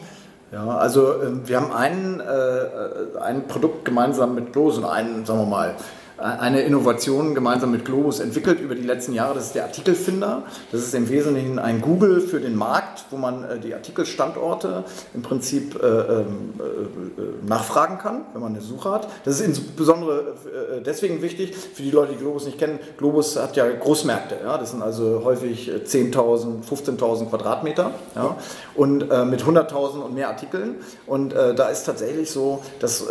Ja, 0.51 0.65
also 0.77 1.21
ähm, 1.21 1.41
wir 1.45 1.61
haben 1.61 1.71
ein, 1.71 2.19
äh, 2.19 2.23
äh, 2.23 3.21
ein 3.21 3.47
Produkt 3.47 3.85
gemeinsam 3.85 4.35
mit 4.35 4.53
Los 4.53 4.77
und 4.77 4.83
einen, 4.83 5.25
sagen 5.25 5.39
wir 5.39 5.45
mal, 5.45 5.75
eine 6.21 6.61
Innovation 6.61 7.33
gemeinsam 7.33 7.71
mit 7.71 7.85
Globus 7.85 8.19
entwickelt 8.19 8.59
über 8.59 8.75
die 8.75 8.83
letzten 8.83 9.13
Jahre. 9.13 9.33
Das 9.33 9.47
ist 9.47 9.55
der 9.55 9.63
Artikelfinder. 9.63 10.43
Das 10.71 10.81
ist 10.81 10.93
im 10.93 11.09
Wesentlichen 11.09 11.57
ein 11.57 11.81
Google 11.81 12.21
für 12.21 12.39
den 12.39 12.55
Markt, 12.55 13.05
wo 13.09 13.17
man 13.17 13.43
äh, 13.43 13.59
die 13.59 13.73
Artikelstandorte 13.73 14.83
im 15.13 15.21
Prinzip 15.23 15.81
äh, 15.81 15.87
ähm, 15.87 16.53
äh, 16.59 17.47
nachfragen 17.47 17.97
kann, 17.97 18.21
wenn 18.33 18.41
man 18.41 18.53
eine 18.53 18.61
Suche 18.61 18.91
hat. 18.91 19.07
Das 19.25 19.39
ist 19.39 19.45
insbesondere 19.45 20.35
deswegen 20.85 21.21
wichtig 21.21 21.55
für 21.55 21.81
die 21.81 21.91
Leute, 21.91 22.13
die 22.13 22.19
Globus 22.19 22.45
nicht 22.45 22.59
kennen. 22.59 22.79
Globus 22.97 23.37
hat 23.37 23.55
ja 23.55 23.67
Großmärkte. 23.69 24.37
Ja? 24.43 24.57
Das 24.57 24.71
sind 24.71 24.81
also 24.81 25.21
häufig 25.23 25.71
10.000, 25.71 26.63
15.000 26.63 27.29
Quadratmeter 27.29 27.91
ja? 28.15 28.35
und 28.75 28.99
mit 29.29 29.43
100.000 29.43 30.01
und 30.01 30.13
mehr 30.13 30.29
Artikeln. 30.29 30.75
Und 31.07 31.33
da 31.33 31.69
ist 31.69 31.83
tatsächlich 31.83 32.31
so, 32.31 32.61
dass 32.79 33.05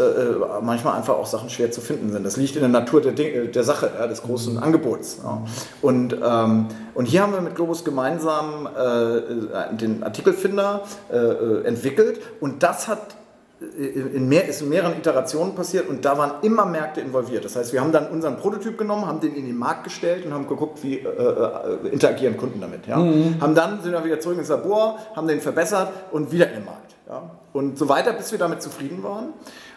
manchmal 0.63 0.97
einfach 0.97 1.15
auch 1.15 1.27
Sachen 1.27 1.51
schwer 1.51 1.71
zu 1.71 1.81
finden 1.81 2.13
sind. 2.13 2.25
Das 2.25 2.37
liegt 2.37 2.57
in 2.57 2.61
der 2.61 2.71
Natur 2.71 3.00
Natur 3.01 3.13
der, 3.13 3.45
der 3.47 3.65
Sache, 3.65 3.91
ja, 3.99 4.07
des 4.07 4.23
großen 4.23 4.55
mhm. 4.55 4.63
Angebots. 4.63 5.19
Ja. 5.23 5.43
Und, 5.83 6.17
ähm, 6.23 6.67
und 6.95 7.07
hier 7.07 7.23
haben 7.23 7.33
wir 7.33 7.41
mit 7.41 7.55
Globus 7.55 7.85
gemeinsam 7.85 8.67
äh, 8.67 9.75
den 9.75 10.03
Artikelfinder 10.03 10.83
äh, 11.11 11.17
äh 11.17 11.65
entwickelt 11.65 12.21
und 12.41 12.63
das 12.63 12.89
hat 12.89 13.17
äh, 13.61 13.85
in 13.85 14.29
mehr, 14.29 14.49
ist 14.49 14.63
in 14.63 14.69
mehreren 14.69 14.95
Iterationen 14.95 15.55
passiert 15.55 15.89
und 15.89 16.05
da 16.05 16.19
waren 16.19 16.43
immer 16.43 16.67
Märkte 16.67 17.01
involviert. 17.01 17.45
Das 17.45 17.57
heißt, 17.57 17.73
wir 17.73 17.81
haben 17.81 17.93
dann 17.93 18.09
unseren 18.09 18.37
Prototyp 18.37 18.77
genommen, 18.79 19.07
haben 19.07 19.21
den 19.21 19.35
in 19.35 19.47
den 19.47 19.57
Markt 19.57 19.85
gestellt 19.85 20.25
und 20.27 20.35
haben 20.35 20.49
geguckt, 20.49 20.83
wie 20.83 20.99
äh, 20.99 21.07
äh, 21.07 21.89
interagieren 21.91 22.37
Kunden 22.37 22.61
damit. 22.61 22.87
Ja? 22.87 22.99
Mhm. 22.99 23.41
Haben 23.41 23.55
dann 23.55 23.83
sind 23.83 23.93
wir 23.93 24.05
wieder 24.05 24.21
zurück 24.21 24.39
ins 24.39 24.49
Labor, 24.49 24.99
haben 25.15 25.29
den 25.29 25.41
verbessert 25.41 25.93
und 26.11 26.33
wieder 26.33 26.49
in 26.49 26.55
den 26.55 26.65
Markt. 26.65 26.95
Ja? 27.09 27.31
Und 27.53 27.79
so 27.79 27.89
weiter, 27.89 28.13
bis 28.13 28.31
wir 28.33 28.39
damit 28.39 28.63
zufrieden 28.63 29.03
waren. 29.03 29.33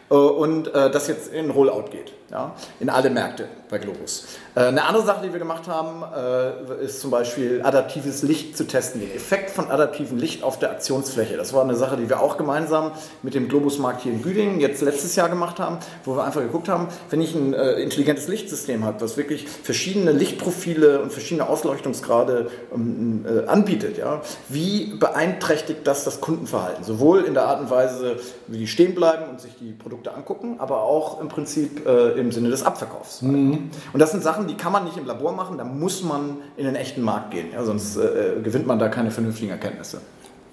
Äh, 0.10 0.16
und 0.16 0.74
äh, 0.74 0.92
das 0.92 1.08
jetzt 1.08 1.34
in 1.34 1.50
Rollout 1.50 1.86
geht. 1.92 2.14
Ja, 2.34 2.56
in 2.80 2.90
alle 2.90 3.12
Märkte 3.12 3.48
bei 3.70 3.78
Globus. 3.78 4.26
Äh, 4.56 4.62
eine 4.62 4.86
andere 4.86 5.06
Sache, 5.06 5.26
die 5.26 5.32
wir 5.32 5.40
gemacht 5.40 5.68
haben, 5.68 6.04
äh, 6.04 6.86
ist 6.86 7.00
zum 7.00 7.12
Beispiel 7.12 7.62
adaptives 7.64 8.24
Licht 8.24 8.58
zu 8.58 8.66
testen, 8.66 9.02
den 9.02 9.12
Effekt 9.12 9.52
von 9.52 9.70
adaptivem 9.70 10.18
Licht 10.18 10.44
auf 10.44 10.58
der 10.58 10.72
Aktionsfläche. 10.72 11.38
Das 11.38 11.54
war 11.54 11.64
eine 11.64 11.76
Sache, 11.76 11.96
die 11.96 12.10
wir 12.10 12.22
auch 12.22 12.38
gemeinsam 12.38 12.92
mit 13.22 13.36
dem 13.36 13.48
Globus-Markt 13.48 14.02
hier 14.02 14.14
in 14.14 14.24
Güdingen 14.24 14.60
jetzt 14.60 14.82
letztes 14.82 15.16
Jahr 15.16 15.30
gemacht 15.30 15.60
haben, 15.60 15.78
wo 16.06 16.16
wir 16.16 16.24
einfach 16.24 16.42
geguckt 16.42 16.70
haben, 16.70 16.88
wenn 17.12 17.22
ich 17.22 17.36
ein 17.36 17.54
äh, 17.54 17.74
intelligentes 17.74 18.28
Lichtsystem 18.28 18.84
habe, 18.84 18.98
das 19.00 19.16
wirklich 19.16 19.48
verschiedene 19.48 20.12
Lichtprofile 20.12 21.02
und 21.02 21.12
verschiedene 21.12 21.48
Ausleuchtungsgrade 21.48 22.50
ähm, 22.74 23.26
äh, 23.28 23.48
anbietet, 23.48 24.00
ja, 24.00 24.22
wie 24.50 24.96
beeinträchtigt 24.96 25.82
das 25.86 26.04
das 26.04 26.20
Kundenverhalten? 26.20 26.84
Sowohl 26.84 27.22
in 27.22 27.36
der 27.36 27.46
Art 27.46 27.62
und 27.62 27.70
Weise, 27.70 28.18
wie 28.48 28.58
die 28.58 28.68
stehen 28.68 28.96
bleiben 28.96 29.30
und 29.30 29.40
sich 29.40 29.52
die 29.60 29.72
Produkte 29.72 30.16
angucken, 30.16 30.56
aber 30.58 30.82
auch 30.82 31.22
im 31.22 31.28
Prinzip 31.28 31.86
äh, 31.86 32.23
im 32.24 32.32
Sinne 32.32 32.50
des 32.50 32.64
Abverkaufs. 32.64 33.22
Mhm. 33.22 33.70
Und 33.94 34.00
das 34.00 34.12
sind 34.12 34.24
Sachen, 34.24 34.48
die 34.48 34.56
kann 34.56 34.72
man 34.72 34.86
nicht 34.86 34.98
im 34.98 35.06
Labor 35.06 35.34
machen, 35.34 35.58
da 35.58 35.64
muss 35.64 36.04
man 36.04 36.38
in 36.58 36.66
den 36.66 36.76
echten 36.76 37.02
Markt 37.02 37.32
gehen, 37.32 37.48
ja, 37.54 37.64
sonst 37.64 37.98
äh, 37.98 38.42
gewinnt 38.44 38.68
man 38.68 38.80
da 38.80 38.90
keine 38.90 39.12
vernünftigen 39.12 39.52
Erkenntnisse. 39.52 40.02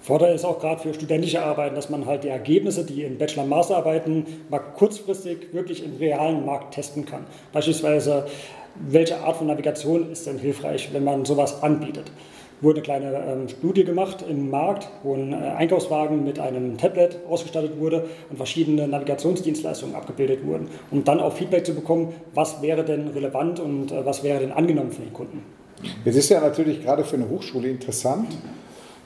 Vorteil 0.01 0.33
ist 0.33 0.45
auch 0.45 0.59
gerade 0.59 0.81
für 0.81 0.93
studentische 0.93 1.43
Arbeiten, 1.43 1.75
dass 1.75 1.89
man 1.89 2.07
halt 2.07 2.23
die 2.23 2.29
Ergebnisse, 2.29 2.83
die 2.83 3.03
in 3.03 3.19
Bachelor- 3.19 3.43
und 3.43 3.49
Masterarbeiten 3.49 4.25
mal 4.49 4.59
kurzfristig 4.59 5.53
wirklich 5.53 5.83
im 5.85 5.97
realen 5.97 6.43
Markt 6.43 6.73
testen 6.73 7.05
kann. 7.05 7.25
Beispielsweise, 7.53 8.25
welche 8.75 9.19
Art 9.19 9.37
von 9.37 9.47
Navigation 9.47 10.11
ist 10.11 10.25
denn 10.25 10.39
hilfreich, 10.39 10.89
wenn 10.91 11.03
man 11.03 11.23
sowas 11.23 11.61
anbietet 11.61 12.11
wurde 12.61 12.77
eine 12.77 12.83
kleine 12.83 13.25
ähm, 13.25 13.49
Studie 13.49 13.83
gemacht 13.83 14.23
im 14.27 14.49
Markt, 14.49 14.87
wo 15.03 15.15
ein 15.15 15.33
äh, 15.33 15.35
Einkaufswagen 15.35 16.23
mit 16.23 16.39
einem 16.39 16.77
Tablet 16.77 17.17
ausgestattet 17.27 17.79
wurde 17.79 18.05
und 18.29 18.37
verschiedene 18.37 18.87
Navigationsdienstleistungen 18.87 19.95
abgebildet 19.95 20.45
wurden, 20.45 20.67
um 20.91 21.03
dann 21.03 21.19
auch 21.19 21.33
Feedback 21.33 21.65
zu 21.65 21.73
bekommen, 21.73 22.13
was 22.33 22.61
wäre 22.61 22.83
denn 22.83 23.09
relevant 23.09 23.59
und 23.59 23.91
äh, 23.91 24.05
was 24.05 24.23
wäre 24.23 24.39
denn 24.39 24.51
angenommen 24.51 24.91
von 24.91 25.03
den 25.03 25.13
Kunden. 25.13 25.43
Es 26.05 26.15
ist 26.15 26.29
ja 26.29 26.39
natürlich 26.39 26.83
gerade 26.83 27.03
für 27.03 27.15
eine 27.15 27.27
Hochschule 27.29 27.67
interessant, 27.67 28.27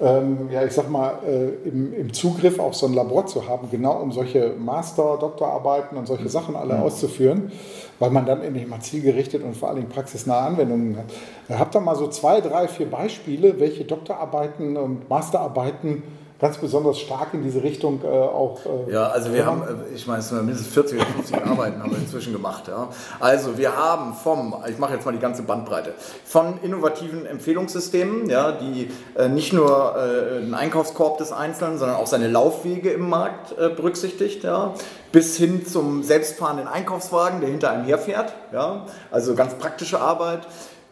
ähm, 0.01 0.49
ja, 0.51 0.63
ich 0.65 0.73
sag 0.73 0.89
mal, 0.89 1.19
äh, 1.25 1.67
im, 1.67 1.93
im, 1.93 2.13
Zugriff 2.13 2.60
auf 2.60 2.75
so 2.75 2.86
ein 2.86 2.93
Labor 2.93 3.25
zu 3.27 3.47
haben, 3.47 3.69
genau 3.71 4.01
um 4.01 4.12
solche 4.12 4.53
Master-, 4.58 5.17
Doktorarbeiten 5.17 5.97
und 5.97 6.05
solche 6.05 6.27
Sachen 6.27 6.55
alle 6.58 6.81
auszuführen, 6.81 7.51
weil 7.99 8.10
man 8.10 8.25
dann 8.25 8.41
endlich 8.41 8.67
mal 8.67 8.81
zielgerichtet 8.81 9.41
und 9.43 9.55
vor 9.55 9.69
allen 9.69 9.77
Dingen 9.77 9.89
praxisnahe 9.89 10.47
Anwendungen 10.47 10.97
hat. 10.97 11.60
Habt 11.60 11.75
ihr 11.75 11.79
mal 11.79 11.95
so 11.95 12.08
zwei, 12.08 12.41
drei, 12.41 12.67
vier 12.67 12.89
Beispiele, 12.89 13.60
welche 13.60 13.86
Doktorarbeiten 13.86 14.75
und 14.75 15.10
Masterarbeiten 15.10 16.03
ganz 16.39 16.57
besonders 16.57 16.99
stark 16.99 17.33
in 17.33 17.43
diese 17.43 17.63
Richtung 17.63 18.01
äh, 18.03 18.07
auch. 18.07 18.59
Äh, 18.65 18.91
ja, 18.91 19.07
also 19.07 19.33
wir 19.33 19.45
haben, 19.45 19.61
äh, 19.61 19.95
ich 19.95 20.05
meine, 20.05 20.19
es 20.19 20.29
sind 20.29 20.45
mindestens 20.45 20.73
40 20.73 20.97
oder 20.97 21.07
50 21.07 21.37
Arbeiten 21.45 21.81
haben 21.81 21.91
wir 21.91 21.97
inzwischen 21.97 22.33
gemacht. 22.33 22.67
Ja. 22.67 22.89
Also 23.19 23.57
wir 23.57 23.75
haben 23.75 24.13
vom, 24.13 24.55
ich 24.69 24.77
mache 24.77 24.93
jetzt 24.93 25.05
mal 25.05 25.13
die 25.13 25.19
ganze 25.19 25.43
Bandbreite, 25.43 25.93
von 26.25 26.59
innovativen 26.61 27.25
Empfehlungssystemen, 27.25 28.29
ja, 28.29 28.51
die 28.51 28.91
äh, 29.15 29.29
nicht 29.29 29.53
nur 29.53 29.95
äh, 29.95 30.37
einen 30.39 30.53
Einkaufskorb 30.53 31.17
des 31.19 31.31
Einzelnen, 31.31 31.77
sondern 31.77 31.97
auch 31.97 32.07
seine 32.07 32.27
Laufwege 32.27 32.91
im 32.91 33.09
Markt 33.09 33.57
äh, 33.57 33.69
berücksichtigt, 33.69 34.43
ja, 34.43 34.73
bis 35.11 35.37
hin 35.37 35.65
zum 35.65 36.03
selbstfahrenden 36.03 36.67
Einkaufswagen, 36.67 37.39
der 37.39 37.49
hinter 37.49 37.71
einem 37.71 37.85
herfährt. 37.85 38.33
Ja. 38.51 38.85
Also 39.09 39.35
ganz 39.35 39.53
praktische 39.53 40.01
Arbeit 40.01 40.45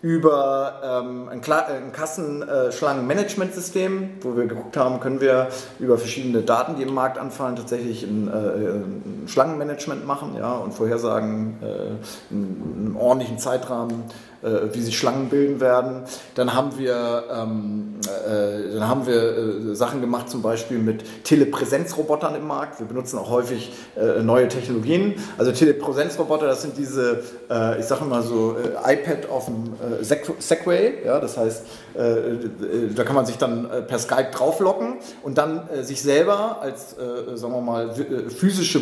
über 0.04 0.82
ähm, 0.84 1.30
ein, 1.30 1.42
ein 1.42 1.92
Kassenschlangenmanagementsystem, 1.94 4.18
wo 4.20 4.36
wir 4.36 4.48
geguckt 4.48 4.76
haben, 4.76 5.00
können 5.00 5.22
wir 5.22 5.48
über 5.80 5.98
verschiedene 5.98 6.42
Daten, 6.42 6.76
die 6.76 6.84
im 6.84 6.94
Markt 6.94 7.18
anfallen, 7.18 7.56
tatsächlich 7.56 8.04
ein, 8.04 8.28
äh, 8.28 8.32
ein 8.32 9.24
Schlangenmanagement 9.28 10.06
machen 10.06 10.36
ja, 10.38 10.56
und 10.56 10.74
vorhersagen 10.74 11.56
äh, 11.62 11.92
in 12.32 12.78
einem 12.78 12.98
ordentlichen 12.98 13.40
Zeitrahmen, 13.40 14.02
äh, 14.02 14.04
wie 14.44 14.82
sich 14.82 14.98
Schlangen 14.98 15.30
bilden 15.30 15.60
werden. 15.62 16.04
Dann 16.36 16.54
haben 16.54 16.78
wir, 16.78 17.24
ähm, 17.32 17.96
äh, 18.04 18.74
dann 18.74 18.88
haben 18.88 19.08
wir 19.08 19.72
äh, 19.72 19.76
Sachen 19.76 20.02
gemacht, 20.02 20.30
zum 20.30 20.42
Beispiel 20.42 20.80
mit 20.80 21.24
Telepräsenzrobotern 21.24 22.36
im 22.36 22.48
Markt. 22.48 22.80
Wir 22.80 22.88
benutzen 22.88 23.18
auch 23.20 23.30
häufig 23.30 23.74
äh, 23.96 24.22
neue 24.22 24.48
Technologien. 24.48 25.16
Also 25.38 25.52
Telepräsenzroboter, 25.52 26.48
das 26.48 26.62
sind 26.62 26.78
diese, 26.78 27.24
äh, 27.50 27.80
ich 27.80 27.86
sage 27.86 28.04
mal 28.06 28.22
so, 28.22 28.56
äh, 28.58 28.94
iPad 28.94 29.30
auf 29.30 29.46
dem 29.46 29.74
Segway. 30.02 31.06
Ja, 31.06 31.20
das 31.20 31.38
heißt, 31.38 31.66
da 31.94 33.04
kann 33.04 33.16
man 33.16 33.26
sich 33.26 33.38
dann 33.38 33.68
per 33.88 34.00
Skype 34.00 34.32
drauflocken 34.34 34.96
und 35.22 35.38
dann 35.38 35.70
sich 35.84 36.02
selber 36.02 36.60
als, 36.60 36.96
sagen 37.36 37.54
wir 37.54 37.62
mal, 37.62 37.94
physische 38.30 38.82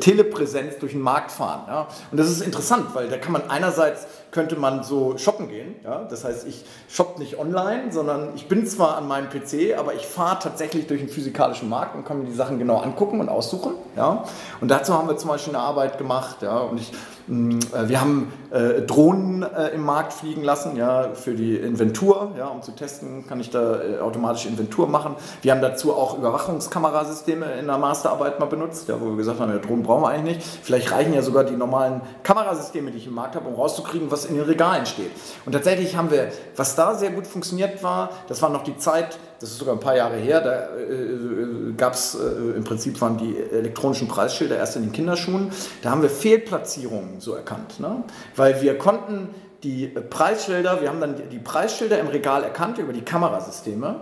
Telepräsenz 0.00 0.76
durch 0.78 0.92
den 0.92 1.00
Markt 1.00 1.30
fahren. 1.30 1.62
Ja? 1.66 1.88
Und 2.10 2.18
das 2.18 2.28
ist 2.28 2.42
interessant, 2.42 2.88
weil 2.92 3.08
da 3.08 3.16
kann 3.16 3.32
man 3.32 3.48
einerseits 3.48 4.06
könnte 4.32 4.56
man 4.56 4.82
so 4.82 4.91
shoppen 5.16 5.48
gehen. 5.48 5.76
Ja? 5.84 6.04
Das 6.04 6.24
heißt, 6.24 6.46
ich 6.46 6.64
shoppe 6.88 7.20
nicht 7.20 7.38
online, 7.38 7.92
sondern 7.92 8.34
ich 8.34 8.48
bin 8.48 8.66
zwar 8.66 8.96
an 8.96 9.08
meinem 9.08 9.28
PC, 9.28 9.78
aber 9.78 9.94
ich 9.94 10.06
fahre 10.06 10.38
tatsächlich 10.38 10.86
durch 10.86 11.00
den 11.00 11.08
physikalischen 11.08 11.68
Markt 11.68 11.94
und 11.94 12.04
kann 12.04 12.20
mir 12.20 12.26
die 12.26 12.34
Sachen 12.34 12.58
genau 12.58 12.78
angucken 12.78 13.20
und 13.20 13.28
aussuchen. 13.28 13.74
Ja? 13.96 14.24
Und 14.60 14.70
dazu 14.70 14.94
haben 14.94 15.08
wir 15.08 15.16
zum 15.16 15.30
Beispiel 15.30 15.54
eine 15.54 15.62
Arbeit 15.62 15.98
gemacht. 15.98 16.42
Ja? 16.42 16.58
Und 16.58 16.78
ich 16.80 16.92
wir 17.26 18.00
haben 18.00 18.32
äh, 18.50 18.82
Drohnen 18.82 19.42
äh, 19.42 19.68
im 19.68 19.84
Markt 19.84 20.12
fliegen 20.12 20.42
lassen, 20.42 20.76
ja, 20.76 21.10
für 21.14 21.34
die 21.34 21.56
Inventur, 21.56 22.32
ja, 22.36 22.46
um 22.46 22.62
zu 22.62 22.72
testen, 22.72 23.26
kann 23.26 23.40
ich 23.40 23.50
da 23.50 23.80
äh, 23.80 23.98
automatisch 24.00 24.46
Inventur 24.46 24.88
machen. 24.88 25.16
Wir 25.40 25.52
haben 25.52 25.60
dazu 25.60 25.94
auch 25.94 26.18
Überwachungskamerasysteme 26.18 27.46
in 27.60 27.66
der 27.66 27.78
Masterarbeit 27.78 28.40
mal 28.40 28.46
benutzt, 28.46 28.88
ja, 28.88 29.00
wo 29.00 29.10
wir 29.10 29.16
gesagt 29.16 29.40
haben, 29.40 29.52
ja, 29.52 29.58
Drohnen 29.58 29.84
brauchen 29.84 30.02
wir 30.02 30.08
eigentlich 30.08 30.36
nicht. 30.36 30.46
Vielleicht 30.62 30.90
reichen 30.90 31.14
ja 31.14 31.22
sogar 31.22 31.44
die 31.44 31.56
normalen 31.56 32.00
Kamerasysteme, 32.22 32.90
die 32.90 32.98
ich 32.98 33.06
im 33.06 33.14
Markt 33.14 33.36
habe, 33.36 33.48
um 33.48 33.54
rauszukriegen, 33.54 34.10
was 34.10 34.24
in 34.24 34.34
den 34.34 34.44
Regalen 34.44 34.86
steht. 34.86 35.10
Und 35.46 35.52
tatsächlich 35.52 35.96
haben 35.96 36.10
wir, 36.10 36.28
was 36.56 36.74
da 36.74 36.94
sehr 36.94 37.10
gut 37.10 37.26
funktioniert 37.26 37.82
war, 37.82 38.10
das 38.28 38.42
war 38.42 38.50
noch 38.50 38.64
die 38.64 38.76
Zeit, 38.76 39.18
das 39.42 39.50
ist 39.50 39.58
sogar 39.58 39.74
ein 39.74 39.80
paar 39.80 39.96
Jahre 39.96 40.16
her, 40.16 40.40
da 40.40 40.76
äh, 40.76 40.92
äh 40.92 41.72
gab 41.76 41.94
es 41.94 42.14
äh, 42.14 42.56
im 42.56 42.62
Prinzip 42.62 43.00
waren 43.00 43.18
die 43.18 43.36
elektronischen 43.36 44.06
Preisschilder 44.06 44.56
erst 44.56 44.76
in 44.76 44.82
den 44.82 44.92
Kinderschuhen. 44.92 45.50
Da 45.82 45.90
haben 45.90 46.02
wir 46.02 46.10
Fehlplatzierungen 46.10 47.20
so 47.20 47.34
erkannt, 47.34 47.80
ne? 47.80 48.04
weil 48.36 48.62
wir 48.62 48.78
konnten 48.78 49.30
die 49.64 49.86
Preisschilder, 49.86 50.80
wir 50.80 50.88
haben 50.88 51.00
dann 51.00 51.16
die 51.30 51.38
Preisschilder 51.38 51.98
im 51.98 52.06
Regal 52.08 52.44
erkannt 52.44 52.78
über 52.78 52.92
die 52.92 53.02
Kamerasysteme 53.02 54.00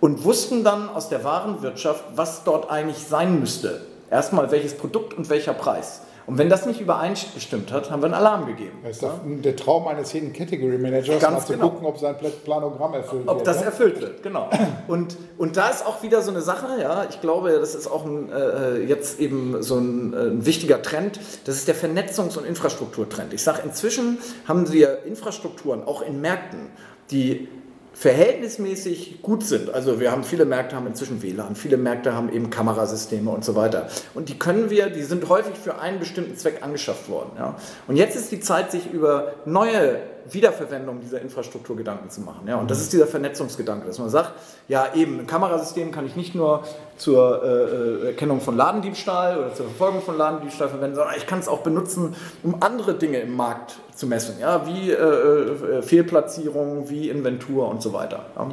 und 0.00 0.24
wussten 0.24 0.62
dann 0.62 0.88
aus 0.88 1.08
der 1.08 1.24
Warenwirtschaft, 1.24 2.04
was 2.14 2.44
dort 2.44 2.70
eigentlich 2.70 2.98
sein 2.98 3.40
müsste. 3.40 3.80
Erstmal 4.10 4.50
welches 4.52 4.74
Produkt 4.74 5.14
und 5.14 5.30
welcher 5.30 5.52
Preis. 5.52 6.02
Und 6.26 6.38
wenn 6.38 6.48
das 6.48 6.66
nicht 6.66 6.80
übereingestimmt 6.80 7.70
hat, 7.70 7.90
haben 7.90 8.02
wir 8.02 8.06
einen 8.06 8.14
Alarm 8.14 8.46
gegeben. 8.46 8.78
Das 8.82 8.96
ist 8.96 9.02
ja? 9.02 9.20
der 9.24 9.54
Traum 9.54 9.86
eines 9.86 10.10
Hidden 10.10 10.32
Category 10.32 10.76
Managers, 10.76 11.20
Ganz 11.20 11.48
mal 11.48 11.54
genau. 11.54 11.66
zu 11.66 11.72
gucken, 11.72 11.86
ob 11.86 11.98
sein 11.98 12.16
Planogramm 12.44 12.94
erfüllt 12.94 13.22
ob 13.22 13.28
wird. 13.28 13.38
Ob 13.38 13.44
das 13.44 13.60
ne? 13.60 13.66
erfüllt 13.66 14.00
wird, 14.00 14.22
genau. 14.22 14.50
Und, 14.88 15.16
und 15.38 15.56
da 15.56 15.68
ist 15.68 15.86
auch 15.86 16.02
wieder 16.02 16.22
so 16.22 16.32
eine 16.32 16.40
Sache, 16.40 16.80
ja, 16.80 17.06
ich 17.08 17.20
glaube, 17.20 17.52
das 17.52 17.74
ist 17.74 17.86
auch 17.86 18.04
ein, 18.04 18.30
äh, 18.32 18.78
jetzt 18.78 19.20
eben 19.20 19.62
so 19.62 19.76
ein, 19.78 20.12
äh, 20.12 20.16
ein, 20.16 20.46
wichtiger 20.46 20.82
Trend, 20.82 21.20
das 21.44 21.56
ist 21.56 21.68
der 21.68 21.76
Vernetzungs- 21.76 22.36
und 22.36 22.44
Infrastrukturtrend. 22.44 23.32
Ich 23.32 23.42
sage, 23.42 23.62
inzwischen 23.64 24.18
haben 24.46 24.72
wir 24.72 25.04
Infrastrukturen, 25.04 25.84
auch 25.84 26.02
in 26.02 26.20
Märkten, 26.20 26.70
die 27.10 27.48
verhältnismäßig 27.98 29.22
gut 29.22 29.42
sind. 29.42 29.72
Also 29.72 30.00
wir 30.00 30.12
haben 30.12 30.22
viele 30.22 30.44
Märkte 30.44 30.76
haben 30.76 30.86
inzwischen 30.86 31.22
WLAN, 31.22 31.56
viele 31.56 31.78
Märkte 31.78 32.12
haben 32.12 32.30
eben 32.30 32.50
Kamerasysteme 32.50 33.30
und 33.30 33.42
so 33.42 33.54
weiter. 33.54 33.88
Und 34.12 34.28
die 34.28 34.38
können 34.38 34.68
wir, 34.68 34.90
die 34.90 35.02
sind 35.02 35.26
häufig 35.30 35.54
für 35.56 35.78
einen 35.78 35.98
bestimmten 35.98 36.36
Zweck 36.36 36.62
angeschafft 36.62 37.08
worden. 37.08 37.30
Ja. 37.38 37.56
Und 37.88 37.96
jetzt 37.96 38.14
ist 38.14 38.30
die 38.30 38.40
Zeit, 38.40 38.70
sich 38.70 38.92
über 38.92 39.36
neue 39.46 40.00
Wiederverwendung 40.30 41.00
dieser 41.00 41.20
Infrastruktur 41.20 41.76
Gedanken 41.76 42.10
zu 42.10 42.20
machen. 42.20 42.46
Ja? 42.46 42.56
Und 42.56 42.70
das 42.70 42.80
ist 42.80 42.92
dieser 42.92 43.06
Vernetzungsgedanke, 43.06 43.86
dass 43.86 43.98
man 43.98 44.08
sagt, 44.08 44.32
ja 44.68 44.94
eben, 44.94 45.20
ein 45.20 45.26
Kamerasystem 45.26 45.92
kann 45.92 46.06
ich 46.06 46.16
nicht 46.16 46.34
nur 46.34 46.64
zur 46.96 47.42
äh, 47.42 47.46
äh, 47.46 48.06
Erkennung 48.08 48.40
von 48.40 48.56
Ladendiebstahl 48.56 49.38
oder 49.38 49.54
zur 49.54 49.66
Verfolgung 49.66 50.02
von 50.02 50.16
Ladendiebstahl 50.16 50.68
verwenden, 50.68 50.96
sondern 50.96 51.14
ich 51.16 51.26
kann 51.26 51.38
es 51.38 51.48
auch 51.48 51.60
benutzen, 51.60 52.16
um 52.42 52.62
andere 52.62 52.94
Dinge 52.94 53.20
im 53.20 53.36
Markt 53.36 53.76
zu 53.94 54.06
messen, 54.06 54.38
ja? 54.40 54.66
wie 54.66 54.90
äh, 54.90 54.94
äh 54.94 55.82
Fehlplatzierung, 55.82 56.88
wie 56.88 57.10
Inventur 57.10 57.68
und 57.68 57.82
so 57.82 57.92
weiter. 57.92 58.26
Ja? 58.36 58.50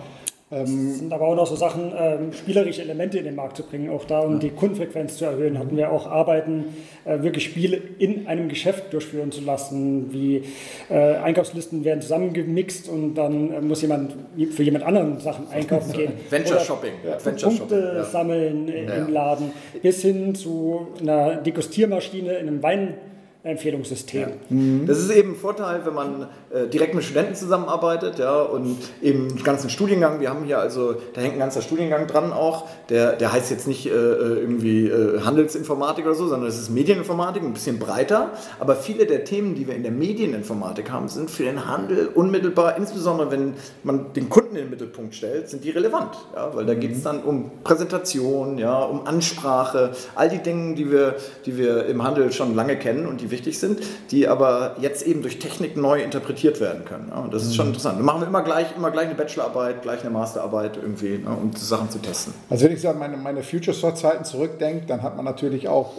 Es 0.54 0.70
ähm, 0.70 0.94
sind 0.94 1.14
aber 1.14 1.28
auch 1.28 1.36
noch 1.36 1.48
so 1.48 1.56
Sachen, 1.56 1.92
ähm, 1.98 2.34
spielerische 2.34 2.82
Elemente 2.82 3.18
in 3.18 3.26
den 3.26 3.36
Markt 3.36 3.58
zu 3.58 3.64
bringen, 3.64 3.90
auch 3.90 4.06
da, 4.06 4.20
um 4.20 4.34
ja. 4.34 4.40
die 4.40 4.50
Kundenfrequenz 4.50 5.18
zu 5.18 5.26
erhöhen, 5.26 5.58
hatten 5.58 5.76
wir 5.76 5.92
auch 5.92 6.06
Arbeiten, 6.06 6.66
äh, 7.06 7.22
wirklich 7.22 7.46
Spiele 7.46 7.82
in 7.98 8.28
einem 8.28 8.50
Geschäft 8.50 8.94
durchführen 8.94 9.32
zu 9.32 9.42
lassen, 9.42 10.14
wie 10.14 10.44
äh, 10.90 11.16
Einkaufslisten 11.16 11.84
werden 11.84 12.02
zusammengemixt 12.02 12.88
und 12.88 13.16
dann 13.16 13.52
äh, 13.52 13.62
muss 13.62 13.82
jemand 13.82 14.16
für 14.52 14.64
jemand 14.64 14.86
anderen 14.86 15.20
Sachen 15.20 15.48
einkaufen 15.50 15.94
gehen. 15.98 16.14
Venture 16.30 16.60
Shopping. 16.60 16.94
Ja, 17.04 17.24
Venture 17.24 17.50
Punkte 17.50 17.82
Shopping, 17.82 17.98
ja. 17.98 18.04
sammeln 18.04 18.68
im 18.68 19.14
Laden, 19.14 19.52
bis 19.82 20.02
hin 20.02 20.36
zu 20.36 20.88
einer 21.02 21.38
Degustiermaschine 21.38 22.34
in 22.34 22.48
einem 22.48 22.64
Wein 22.64 22.96
Empfehlungssystem. 23.44 24.30
Ja. 24.50 24.86
Das 24.88 25.00
ist 25.00 25.12
eben 25.12 25.32
ein 25.32 25.36
Vorteil, 25.36 25.86
wenn 25.86 25.94
man 25.94 26.28
äh, 26.50 26.68
direkt 26.68 26.96
mit 26.96 27.04
Studenten 27.04 27.36
zusammenarbeitet 27.36 28.18
ja, 28.18 28.42
und 28.42 28.78
eben 29.02 29.28
einen 29.28 29.44
ganzen 29.44 29.70
Studiengang. 29.70 30.22
Wir 30.22 30.30
haben 30.30 30.46
hier 30.46 30.60
also, 30.60 30.96
da 31.14 31.20
hängt 31.20 31.34
ein 31.34 31.40
ganzer 31.40 31.62
Studiengang 31.62 32.08
dran 32.08 32.32
auch. 32.32 32.70
Der, 32.88 33.18
der 33.18 33.34
heißt 33.34 33.52
jetzt 33.52 33.68
nicht 33.68 33.86
äh, 33.86 33.90
äh 33.90 34.40
irgendwie 34.40 34.88
äh, 34.88 35.20
Handelsinformatik 35.20 36.06
oder 36.06 36.16
so, 36.16 36.28
sondern 36.28 36.48
es 36.48 36.58
ist 36.58 36.70
Medieninformatik, 36.70 37.44
ein 37.44 37.52
bisschen 37.52 37.80
breiter. 37.80 38.32
Aber 38.60 38.78
viele 38.78 39.06
der 39.06 39.26
Themen, 39.26 39.56
die 39.56 39.68
wir 39.68 39.76
in 39.76 39.84
der 39.84 39.92
Medieninformatik 39.92 40.90
haben, 40.90 41.10
sind 41.10 41.30
für 41.30 41.44
den 41.44 41.68
Handel 41.68 42.08
unmittelbar, 42.16 42.78
insbesondere 42.78 43.30
wenn 43.30 43.56
man 43.84 44.14
den 44.14 44.30
Kunden 44.30 44.56
in 44.56 44.62
den 44.64 44.70
Mittelpunkt 44.70 45.16
stellt, 45.16 45.50
sind 45.50 45.66
die 45.66 45.72
relevant. 45.72 46.16
Ja, 46.34 46.56
weil 46.56 46.66
da 46.66 46.76
geht 46.76 46.94
es 46.94 47.04
dann 47.04 47.22
um 47.22 47.52
Präsentation, 47.66 48.58
ja, 48.58 48.82
um 48.84 49.06
Ansprache, 49.06 49.92
all 50.16 50.30
die 50.30 50.38
Dinge, 50.38 50.76
die 50.76 50.90
wir, 50.90 51.16
die 51.46 51.58
wir 51.58 51.88
im 51.88 52.04
Handel 52.04 52.32
schon 52.32 52.56
lange 52.56 52.78
kennen 52.78 53.06
und 53.06 53.20
die 53.20 53.33
wichtig 53.34 53.60
sind, 53.60 53.82
die 54.12 54.28
aber 54.30 54.78
jetzt 54.80 55.06
eben 55.06 55.22
durch 55.22 55.40
Technik 55.40 55.76
neu 55.76 56.02
interpretiert 56.02 56.62
werden 56.62 56.86
können. 56.86 57.10
Ja, 57.10 57.20
und 57.20 57.34
das 57.34 57.44
ist 57.44 57.56
schon 57.56 57.66
mhm. 57.66 57.72
interessant. 57.74 57.98
Wir 57.98 58.06
machen 58.06 58.26
immer 58.26 58.42
gleich, 58.42 58.68
immer 58.78 58.92
gleich 58.92 59.08
eine 59.08 59.16
Bachelorarbeit, 59.16 59.82
gleich 59.82 60.02
eine 60.02 60.12
Masterarbeit 60.12 60.78
irgendwie, 60.78 61.18
ne, 61.18 61.30
um 61.30 61.52
Sachen 61.54 61.90
zu 61.90 62.00
testen. 62.00 62.34
Also 62.50 62.64
wenn 62.64 62.72
ich 62.72 62.82
so 62.82 62.94
meine, 62.94 63.18
meine 63.18 63.44
Future 63.44 63.76
Store-Zeiten 63.76 64.24
zurückdenke, 64.24 64.86
dann 64.86 65.02
hat 65.02 65.18
man 65.18 65.26
natürlich 65.26 65.68
auch 65.68 65.92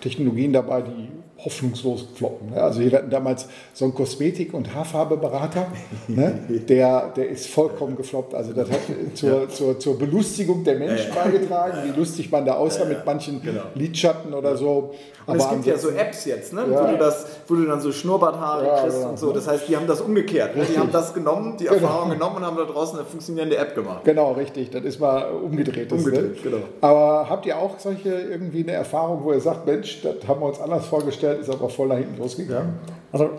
Technologien 0.00 0.52
dabei, 0.52 0.82
die 0.82 1.08
hoffnungslos 1.44 2.06
floppen. 2.14 2.50
Ne? 2.50 2.62
Also 2.62 2.80
wir 2.80 2.90
hatten 2.92 3.10
damals 3.10 3.46
so 3.72 3.84
einen 3.84 3.94
Kosmetik- 3.94 4.54
und 4.54 4.74
Haarfarbeberater, 4.74 5.66
ne? 6.08 6.38
der, 6.68 7.12
der 7.14 7.28
ist 7.28 7.48
vollkommen 7.48 7.96
gefloppt. 7.96 8.34
Also 8.34 8.52
das 8.52 8.70
hat 8.70 8.80
zur, 9.14 9.42
ja. 9.42 9.48
zur, 9.48 9.78
zur 9.78 9.98
Belustigung 9.98 10.64
der 10.64 10.78
Menschen 10.78 11.10
ja, 11.10 11.16
ja. 11.16 11.24
beigetragen, 11.24 11.78
wie 11.84 11.98
lustig 11.98 12.30
man 12.30 12.44
da 12.44 12.54
aussah 12.54 12.84
mit 12.84 13.04
manchen 13.04 13.42
genau. 13.42 13.62
Lidschatten 13.74 14.32
oder 14.32 14.56
so. 14.56 14.94
Und 15.26 15.36
es 15.36 15.48
gibt 15.48 15.66
ja 15.66 15.78
so 15.78 15.88
Apps 15.90 16.26
jetzt, 16.26 16.52
ne? 16.52 16.64
wo, 16.68 16.86
du 16.86 16.98
das, 16.98 17.26
wo 17.48 17.54
du 17.54 17.64
dann 17.64 17.80
so 17.80 17.92
Schnurrbarthaare 17.92 18.82
kriegst 18.82 19.04
und 19.04 19.18
so. 19.18 19.32
Das 19.32 19.48
heißt, 19.48 19.68
die 19.68 19.76
haben 19.76 19.86
das 19.86 20.00
umgekehrt. 20.00 20.54
Ne? 20.54 20.64
Die 20.64 20.78
haben 20.78 20.92
das 20.92 21.14
genommen, 21.14 21.56
die 21.58 21.64
genau. 21.64 21.76
Erfahrung 21.76 22.10
genommen 22.10 22.36
und 22.36 22.44
haben 22.44 22.56
da 22.56 22.64
draußen 22.64 22.98
eine 22.98 23.06
funktionierende 23.06 23.56
App 23.56 23.74
gemacht. 23.74 24.04
Genau, 24.04 24.32
richtig. 24.32 24.70
Das 24.70 24.84
ist 24.84 25.00
mal 25.00 25.30
umgedreht. 25.30 25.90
Ne? 25.90 25.96
Umgedreht, 25.96 26.42
genau. 26.42 26.58
Aber 26.80 27.28
habt 27.28 27.46
ihr 27.46 27.56
auch 27.56 27.78
solche 27.78 28.10
irgendwie 28.10 28.62
eine 28.62 28.72
Erfahrung, 28.72 29.24
wo 29.24 29.32
ihr 29.32 29.40
sagt, 29.40 29.66
Mensch, 29.66 30.02
das 30.02 30.16
haben 30.28 30.40
wir 30.40 30.46
uns 30.46 30.60
anders 30.60 30.86
vorgestellt, 30.86 31.33
ist 31.34 31.50
aber 31.50 31.68
voll 31.68 31.88
nach 31.88 31.96
hinten 31.96 32.18
losgegangen? 32.18 32.74
Also 33.12 33.30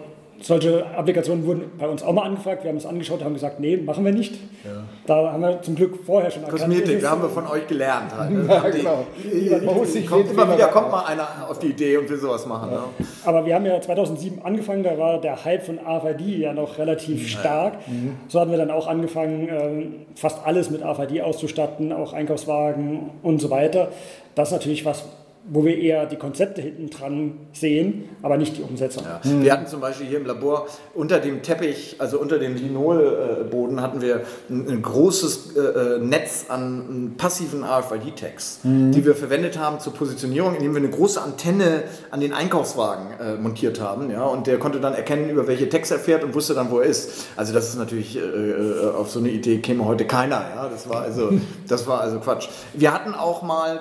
solche 0.41 0.85
Applikationen 0.85 1.45
wurden 1.45 1.63
bei 1.77 1.87
uns 1.87 2.03
auch 2.03 2.13
mal 2.13 2.23
angefragt. 2.23 2.63
Wir 2.63 2.69
haben 2.69 2.77
es 2.77 2.85
angeschaut, 2.85 3.23
haben 3.23 3.33
gesagt, 3.33 3.59
nee, 3.59 3.77
machen 3.77 4.03
wir 4.03 4.11
nicht. 4.11 4.33
Ja. 4.63 4.83
Da 5.05 5.31
haben 5.31 5.41
wir 5.41 5.61
zum 5.61 5.75
Glück 5.75 5.97
vorher 6.05 6.29
schon 6.29 6.43
erkannt. 6.43 6.61
Kosmetik, 6.61 7.01
da 7.01 7.11
haben 7.11 7.21
wir 7.21 7.29
von 7.29 7.47
euch 7.47 7.67
gelernt. 7.67 8.15
Halt, 8.15 8.31
ne? 8.33 8.45
ja, 8.47 8.69
genau. 8.69 9.05
Die, 9.23 9.49
die, 9.49 10.05
kommt 10.05 10.29
immer 10.29 10.53
wieder 10.53 10.67
kommt 10.67 10.91
mal 10.91 11.05
einer 11.05 11.27
auf 11.49 11.59
die 11.59 11.67
Idee 11.67 11.97
und 11.97 12.09
will 12.09 12.17
sowas 12.17 12.45
machen. 12.45 12.69
Ja. 12.71 12.77
Ne? 12.77 13.07
Aber 13.23 13.45
wir 13.45 13.55
haben 13.55 13.65
ja 13.65 13.79
2007 13.79 14.41
angefangen, 14.43 14.83
da 14.83 14.97
war 14.97 15.21
der 15.21 15.43
Hype 15.45 15.65
von 15.65 15.79
AFID 15.79 16.39
ja 16.39 16.53
noch 16.53 16.77
relativ 16.77 17.27
stark. 17.27 17.87
Mhm. 17.87 18.15
So 18.27 18.39
haben 18.39 18.51
wir 18.51 18.57
dann 18.57 18.71
auch 18.71 18.87
angefangen, 18.87 19.47
ähm, 19.49 19.93
fast 20.15 20.45
alles 20.45 20.69
mit 20.69 20.83
AFID 20.83 21.21
auszustatten, 21.21 21.93
auch 21.93 22.13
Einkaufswagen 22.13 23.11
und 23.23 23.41
so 23.41 23.49
weiter. 23.49 23.89
Das 24.35 24.49
ist 24.49 24.53
natürlich 24.53 24.85
was, 24.85 25.05
wo 25.47 25.63
wir 25.63 25.77
eher 25.77 26.05
die 26.07 26.15
Konzepte 26.15 26.61
hinten 26.61 26.89
dran 26.89 27.37
sehen, 27.53 28.09
aber 28.23 28.37
nicht 28.37 28.57
die 28.57 28.63
Umsetzung. 28.63 29.03
Ja. 29.03 29.21
Wir 29.23 29.53
hatten 29.53 29.67
zum 29.67 29.79
Beispiel 29.79 30.07
hier 30.07 30.17
im 30.17 30.25
Labor 30.25 30.67
unter 30.95 31.19
dem 31.19 31.43
Teppich, 31.43 31.97
also 31.99 32.19
unter 32.19 32.39
dem 32.39 32.55
Linolboden, 32.55 33.81
hatten 33.81 34.01
wir 34.01 34.21
ein, 34.49 34.67
ein 34.67 34.81
großes 34.81 35.55
äh, 35.55 35.99
Netz 35.99 36.45
an 36.49 37.13
passiven 37.17 37.63
RFID-Tags, 37.63 38.61
mhm. 38.63 38.91
die 38.91 39.05
wir 39.05 39.15
verwendet 39.15 39.59
haben 39.59 39.79
zur 39.79 39.93
Positionierung, 39.93 40.55
indem 40.55 40.73
wir 40.73 40.81
eine 40.81 40.89
große 40.89 41.21
Antenne 41.21 41.83
an 42.09 42.21
den 42.21 42.33
Einkaufswagen 42.33 43.07
äh, 43.19 43.35
montiert 43.35 43.79
haben. 43.79 44.09
Ja, 44.09 44.23
und 44.25 44.47
der 44.47 44.57
konnte 44.57 44.79
dann 44.79 44.95
erkennen, 44.95 45.29
über 45.29 45.47
welche 45.47 45.69
Tags 45.69 45.91
er 45.91 45.99
fährt 45.99 46.23
und 46.23 46.33
wusste 46.33 46.55
dann, 46.55 46.71
wo 46.71 46.79
er 46.79 46.85
ist. 46.85 47.27
Also 47.35 47.53
das 47.53 47.69
ist 47.69 47.77
natürlich, 47.77 48.17
äh, 48.17 48.21
äh 48.21 48.95
auf 48.95 49.11
so 49.11 49.19
eine 49.19 49.29
Idee 49.29 49.59
käme 49.59 49.85
heute 49.85 50.05
keiner. 50.05 50.43
Ja? 50.55 50.69
Das, 50.69 50.89
war 50.89 51.01
also, 51.01 51.29
das 51.67 51.85
war 51.85 52.01
also 52.01 52.19
Quatsch. 52.19 52.47
Wir 52.73 52.93
hatten 52.93 53.13
auch 53.13 53.43
mal 53.43 53.79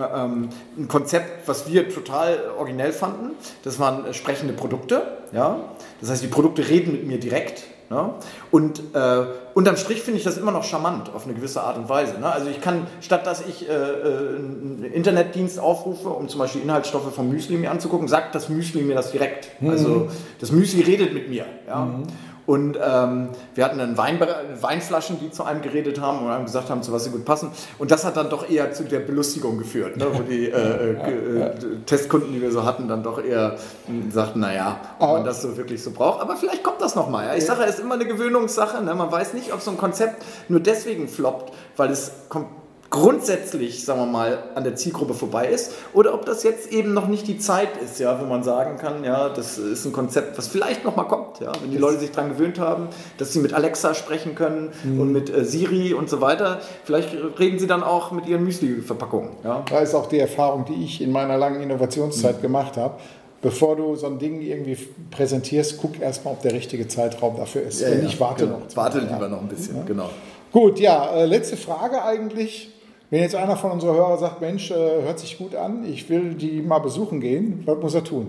ähm, 0.00 0.48
ein 0.76 0.88
Konzept, 0.88 1.46
was 1.48 1.70
wir 1.70 1.88
total 1.88 2.38
originell 2.58 2.92
fanden. 2.92 3.30
Das 3.62 3.78
waren 3.78 4.06
äh, 4.06 4.14
sprechende 4.14 4.52
Produkte. 4.52 5.02
Ja? 5.32 5.60
Das 6.00 6.10
heißt, 6.10 6.22
die 6.22 6.28
Produkte 6.28 6.68
reden 6.68 6.92
mit 6.92 7.06
mir 7.06 7.18
direkt. 7.18 7.64
Ja? 7.90 8.14
Und 8.50 8.80
äh, 8.94 9.24
unterm 9.54 9.76
Strich 9.76 10.02
finde 10.02 10.18
ich 10.18 10.24
das 10.24 10.38
immer 10.38 10.52
noch 10.52 10.64
charmant 10.64 11.14
auf 11.14 11.24
eine 11.24 11.34
gewisse 11.34 11.62
Art 11.62 11.76
und 11.76 11.88
Weise. 11.88 12.18
Ne? 12.18 12.30
Also 12.30 12.48
ich 12.48 12.60
kann, 12.60 12.86
statt 13.00 13.26
dass 13.26 13.46
ich 13.46 13.68
äh, 13.68 13.72
äh, 13.72 14.36
einen 14.36 14.90
Internetdienst 14.92 15.58
aufrufe, 15.58 16.08
um 16.08 16.28
zum 16.28 16.40
Beispiel 16.40 16.62
Inhaltsstoffe 16.62 17.14
vom 17.14 17.28
Müsli 17.28 17.56
mir 17.56 17.70
anzugucken, 17.70 18.08
sagt 18.08 18.34
das 18.34 18.48
Müsli 18.48 18.82
mir 18.82 18.94
das 18.94 19.12
direkt. 19.12 19.60
Mhm. 19.60 19.70
Also 19.70 20.08
das 20.40 20.50
Müsli 20.50 20.82
redet 20.82 21.12
mit 21.12 21.28
mir. 21.28 21.46
Ja? 21.66 21.84
Mhm. 21.84 22.04
Und 22.46 22.78
ähm, 22.82 23.30
wir 23.54 23.64
hatten 23.64 23.78
dann 23.78 23.96
Wein, 23.96 24.18
Weinflaschen, 24.60 25.18
die 25.18 25.30
zu 25.30 25.44
einem 25.44 25.62
geredet 25.62 26.00
haben 26.00 26.18
und 26.24 26.30
haben 26.30 26.44
gesagt 26.44 26.68
haben, 26.68 26.82
zu 26.82 26.92
was 26.92 27.04
sie 27.04 27.10
gut 27.10 27.24
passen. 27.24 27.50
Und 27.78 27.90
das 27.90 28.04
hat 28.04 28.16
dann 28.16 28.28
doch 28.28 28.48
eher 28.48 28.72
zu 28.72 28.84
der 28.84 29.00
Belustigung 29.00 29.56
geführt, 29.56 29.96
ne? 29.96 30.06
wo 30.12 30.22
die 30.22 30.50
äh, 30.50 30.92
äh, 30.92 31.50
Testkunden, 31.86 32.32
die 32.32 32.42
wir 32.42 32.50
so 32.50 32.64
hatten, 32.64 32.86
dann 32.86 33.02
doch 33.02 33.22
eher 33.22 33.56
hm, 33.86 34.10
sagten, 34.10 34.40
naja, 34.40 34.80
ob 34.98 35.12
man 35.12 35.24
das 35.24 35.40
so 35.40 35.56
wirklich 35.56 35.82
so 35.82 35.90
braucht. 35.90 36.20
Aber 36.20 36.36
vielleicht 36.36 36.62
kommt 36.62 36.80
das 36.80 36.94
nochmal. 36.94 37.26
Ja? 37.26 37.34
Ich 37.34 37.46
sage, 37.46 37.62
es 37.64 37.76
ist 37.76 37.80
immer 37.80 37.94
eine 37.94 38.06
Gewöhnungssache. 38.06 38.82
Ne? 38.84 38.94
Man 38.94 39.10
weiß 39.10 39.32
nicht, 39.34 39.52
ob 39.52 39.60
so 39.60 39.70
ein 39.70 39.78
Konzept 39.78 40.22
nur 40.48 40.60
deswegen 40.60 41.08
floppt, 41.08 41.52
weil 41.76 41.90
es 41.90 42.12
kommt 42.28 42.48
grundsätzlich, 42.90 43.84
sagen 43.84 44.00
wir 44.00 44.06
mal, 44.06 44.38
an 44.54 44.64
der 44.64 44.76
Zielgruppe 44.76 45.14
vorbei 45.14 45.48
ist 45.48 45.72
oder 45.92 46.14
ob 46.14 46.26
das 46.26 46.42
jetzt 46.42 46.72
eben 46.72 46.94
noch 46.94 47.08
nicht 47.08 47.26
die 47.26 47.38
Zeit 47.38 47.76
ist, 47.82 47.98
ja, 47.98 48.20
wo 48.20 48.24
man 48.26 48.42
sagen 48.42 48.76
kann, 48.76 49.04
ja, 49.04 49.28
das 49.28 49.58
ist 49.58 49.84
ein 49.84 49.92
Konzept, 49.92 50.38
was 50.38 50.48
vielleicht 50.48 50.84
noch 50.84 50.96
mal 50.96 51.04
kommt, 51.04 51.40
ja, 51.40 51.52
wenn 51.60 51.70
die 51.70 51.78
Leute 51.78 52.00
sich 52.00 52.10
daran 52.12 52.30
gewöhnt 52.30 52.58
haben, 52.58 52.88
dass 53.18 53.32
sie 53.32 53.40
mit 53.40 53.52
Alexa 53.52 53.94
sprechen 53.94 54.34
können 54.34 54.70
mhm. 54.84 55.00
und 55.00 55.12
mit 55.12 55.34
äh, 55.34 55.44
Siri 55.44 55.94
und 55.94 56.08
so 56.08 56.20
weiter. 56.20 56.60
Vielleicht 56.84 57.10
reden 57.38 57.58
sie 57.58 57.66
dann 57.66 57.82
auch 57.82 58.12
mit 58.12 58.26
ihren 58.26 58.44
Müsli-Verpackungen. 58.44 59.30
Ja. 59.42 59.64
Da 59.68 59.80
ist 59.80 59.94
auch 59.94 60.06
die 60.06 60.18
Erfahrung, 60.18 60.64
die 60.64 60.84
ich 60.84 61.00
in 61.00 61.12
meiner 61.12 61.36
langen 61.36 61.60
Innovationszeit 61.60 62.38
mhm. 62.38 62.42
gemacht 62.42 62.76
habe 62.76 62.98
bevor 63.44 63.76
du 63.76 63.94
so 63.94 64.06
ein 64.06 64.18
Ding 64.18 64.40
irgendwie 64.40 64.78
präsentierst, 65.10 65.76
guck 65.76 66.00
erstmal, 66.00 66.32
ob 66.32 66.40
der 66.40 66.54
richtige 66.54 66.88
Zeitraum 66.88 67.36
dafür 67.36 67.62
ist. 67.62 67.82
Ja, 67.82 67.90
Wenn 67.90 68.08
ja, 68.08 68.18
warte 68.18 68.46
genau. 68.46 68.58
noch. 68.58 68.76
Warte 68.76 69.00
lieber 69.00 69.28
noch 69.28 69.42
ein 69.42 69.48
bisschen, 69.48 69.76
ja. 69.76 69.82
genau. 69.82 70.08
Gut, 70.50 70.80
ja, 70.80 71.14
äh, 71.14 71.26
letzte 71.26 71.56
Frage 71.56 72.02
eigentlich. 72.02 72.70
Wenn 73.14 73.22
jetzt 73.22 73.36
einer 73.36 73.56
von 73.56 73.70
unseren 73.70 73.94
Hörern 73.94 74.18
sagt, 74.18 74.40
Mensch, 74.40 74.72
äh, 74.72 74.74
hört 74.74 75.20
sich 75.20 75.38
gut 75.38 75.54
an, 75.54 75.84
ich 75.84 76.10
will 76.10 76.34
die 76.34 76.60
mal 76.60 76.80
besuchen 76.80 77.20
gehen, 77.20 77.62
was 77.64 77.78
muss 77.78 77.94
er 77.94 78.02
tun? 78.02 78.26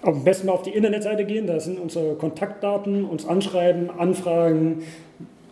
Am 0.00 0.24
besten 0.24 0.46
mal 0.46 0.54
auf 0.54 0.62
die 0.62 0.70
Internetseite 0.70 1.26
gehen, 1.26 1.46
da 1.46 1.60
sind 1.60 1.78
unsere 1.78 2.14
Kontaktdaten, 2.14 3.04
uns 3.04 3.28
anschreiben, 3.28 3.90
anfragen, 3.90 4.84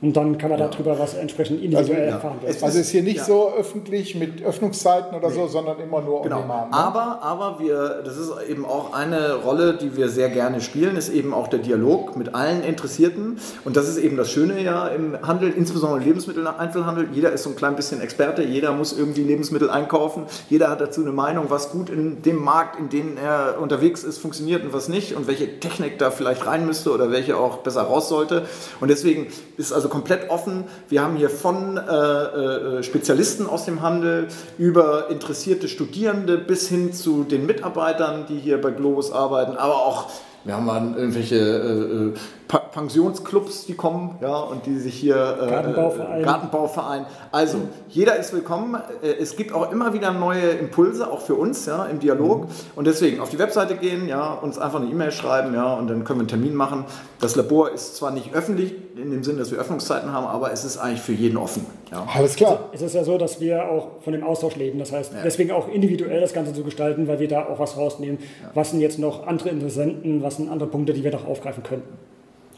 und 0.02 0.16
dann 0.16 0.36
kann 0.36 0.50
man 0.50 0.58
ja. 0.58 0.66
darüber 0.66 0.98
was 0.98 1.14
entsprechend 1.14 1.62
individuell 1.62 2.02
also, 2.02 2.14
erfahren. 2.16 2.38
Ja. 2.42 2.48
Es 2.48 2.60
also 2.60 2.80
ist 2.80 2.90
hier 2.90 3.04
nicht 3.04 3.18
ja. 3.18 3.24
so 3.24 3.52
öffentlich 3.56 4.16
mit 4.16 4.42
Öffnungszeiten 4.42 5.16
oder 5.16 5.28
nee. 5.28 5.34
so, 5.36 5.46
sondern 5.46 5.78
immer 5.78 6.00
nur 6.00 6.22
genau. 6.22 6.38
on 6.38 6.42
demand. 6.42 6.70
Ne? 6.72 6.76
Aber, 6.76 7.22
aber 7.22 7.60
wir, 7.60 8.02
das 8.04 8.16
ist 8.16 8.32
eben 8.48 8.66
auch 8.66 8.92
eine 8.94 9.34
Rolle, 9.34 9.74
die 9.74 9.96
wir 9.96 10.08
sehr 10.08 10.28
gerne 10.28 10.60
spielen, 10.60 10.96
ist 10.96 11.08
eben 11.08 11.32
auch 11.32 11.46
der 11.46 11.60
Dialog 11.60 12.16
mit 12.16 12.34
allen 12.34 12.64
Interessierten. 12.64 13.38
Und 13.64 13.76
das 13.76 13.88
ist 13.88 13.96
eben 13.96 14.16
das 14.16 14.32
Schöne 14.32 14.60
ja 14.60 14.88
im 14.88 15.16
Handel, 15.22 15.52
insbesondere 15.52 16.00
im 16.00 16.06
Lebensmitteleinzelhandel. 16.06 17.10
Jeder 17.12 17.30
ist 17.30 17.44
so 17.44 17.50
ein 17.50 17.56
klein 17.56 17.76
bisschen 17.76 18.00
Experte, 18.00 18.42
jeder 18.42 18.72
muss 18.72 18.98
irgendwie 18.98 19.22
Lebensmittel 19.22 19.70
einkaufen, 19.70 20.24
jeder 20.50 20.68
hat 20.68 20.80
dazu 20.80 21.02
eine 21.02 21.12
Meinung, 21.12 21.46
was 21.48 21.70
gut 21.70 21.90
in 21.90 22.22
dem 22.22 22.42
Markt, 22.42 22.76
in 22.76 22.88
dem 22.88 23.16
er 23.16 23.58
unterwegs 23.60 24.02
ist, 24.02 24.18
funktioniert 24.18 24.64
und 24.64 24.72
was 24.72 24.88
nicht 24.88 25.14
und 25.14 25.28
welche 25.28 25.60
Technik 25.60 26.00
da 26.00 26.10
vielleicht 26.10 26.44
rein 26.44 26.66
müsste 26.66 26.90
oder 26.90 27.12
welche 27.12 27.36
auch 27.36 27.58
besser 27.58 27.82
raus 27.82 28.08
sollte. 28.08 28.46
Und 28.80 28.88
deswegen 28.88 29.28
ist 29.56 29.72
also 29.72 29.91
komplett 29.92 30.30
offen. 30.30 30.64
Wir 30.88 31.02
haben 31.02 31.16
hier 31.16 31.28
von 31.28 31.76
äh, 31.76 31.80
äh, 31.82 32.82
Spezialisten 32.82 33.46
aus 33.46 33.66
dem 33.66 33.82
Handel 33.82 34.28
über 34.56 35.10
interessierte 35.10 35.68
Studierende 35.68 36.38
bis 36.38 36.66
hin 36.66 36.94
zu 36.94 37.24
den 37.24 37.44
Mitarbeitern, 37.44 38.24
die 38.26 38.38
hier 38.38 38.58
bei 38.58 38.70
Globus 38.70 39.12
arbeiten, 39.12 39.58
aber 39.58 39.74
auch 39.74 40.08
wir 40.44 40.54
haben 40.54 40.66
dann 40.66 40.96
irgendwelche 40.96 41.36
äh, 41.36 42.08
äh 42.08 42.61
Pensionsclubs, 42.72 43.66
die 43.66 43.74
kommen, 43.74 44.16
ja, 44.20 44.34
und 44.34 44.64
die 44.64 44.78
sich 44.78 44.94
hier 44.94 45.14
äh, 45.14 45.50
Gartenbauverein. 45.50 46.22
Gartenbauverein. 46.22 47.06
Also 47.30 47.58
jeder 47.88 48.16
ist 48.16 48.32
willkommen. 48.32 48.80
Äh, 49.02 49.12
es 49.20 49.36
gibt 49.36 49.52
auch 49.52 49.70
immer 49.70 49.92
wieder 49.92 50.10
neue 50.12 50.50
Impulse, 50.50 51.10
auch 51.10 51.20
für 51.20 51.34
uns, 51.34 51.66
ja, 51.66 51.84
im 51.84 52.00
Dialog. 52.00 52.44
Mhm. 52.44 52.48
Und 52.74 52.86
deswegen 52.86 53.20
auf 53.20 53.28
die 53.28 53.38
Webseite 53.38 53.76
gehen, 53.76 54.08
ja, 54.08 54.32
uns 54.32 54.58
einfach 54.58 54.80
eine 54.80 54.90
E-Mail 54.90 55.12
schreiben, 55.12 55.54
ja, 55.54 55.74
und 55.74 55.88
dann 55.88 56.04
können 56.04 56.20
wir 56.20 56.22
einen 56.22 56.28
Termin 56.28 56.54
machen. 56.54 56.86
Das 57.20 57.36
Labor 57.36 57.70
ist 57.70 57.96
zwar 57.96 58.10
nicht 58.10 58.34
öffentlich 58.34 58.74
in 58.96 59.10
dem 59.10 59.22
Sinne, 59.22 59.40
dass 59.40 59.50
wir 59.50 59.58
Öffnungszeiten 59.58 60.12
haben, 60.12 60.26
aber 60.26 60.50
es 60.52 60.64
ist 60.64 60.78
eigentlich 60.78 61.02
für 61.02 61.12
jeden 61.12 61.36
offen. 61.36 61.66
Ja. 61.90 62.06
Alles 62.14 62.36
klar. 62.36 62.70
Es 62.72 62.80
ist 62.80 62.94
ja 62.94 63.04
so, 63.04 63.18
dass 63.18 63.38
wir 63.38 63.68
auch 63.68 64.00
von 64.02 64.14
dem 64.14 64.24
Austausch 64.24 64.56
leben. 64.56 64.78
Das 64.78 64.92
heißt, 64.92 65.12
ja. 65.12 65.18
deswegen 65.22 65.50
auch 65.50 65.68
individuell 65.68 66.20
das 66.20 66.32
Ganze 66.32 66.54
zu 66.54 66.64
gestalten, 66.64 67.06
weil 67.06 67.20
wir 67.20 67.28
da 67.28 67.46
auch 67.46 67.58
was 67.58 67.76
rausnehmen. 67.76 68.18
Ja. 68.42 68.50
Was 68.54 68.70
sind 68.70 68.80
jetzt 68.80 68.98
noch 68.98 69.26
andere 69.26 69.50
Interessenten, 69.50 70.22
was 70.22 70.36
sind 70.36 70.50
andere 70.50 70.68
Punkte, 70.70 70.94
die 70.94 71.04
wir 71.04 71.12
noch 71.12 71.26
aufgreifen 71.26 71.62
könnten? 71.62 71.98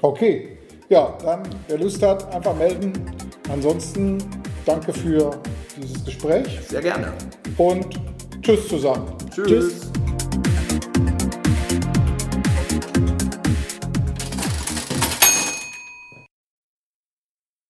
Okay, 0.03 0.59
ja, 0.89 1.17
dann, 1.23 1.43
wer 1.69 1.79
Lust 1.79 2.03
hat, 2.03 2.35
einfach 2.35 2.55
melden. 2.57 2.93
Ansonsten 3.51 4.19
danke 4.65 4.93
für 4.93 5.31
dieses 5.77 6.05
Gespräch. 6.05 6.61
Sehr 6.69 6.83
gerne. 6.83 7.13
Und 7.57 8.01
tschüss 8.43 8.69
zusammen. 8.69 9.07
Tschüss. 9.35 9.49
tschüss. 9.49 9.93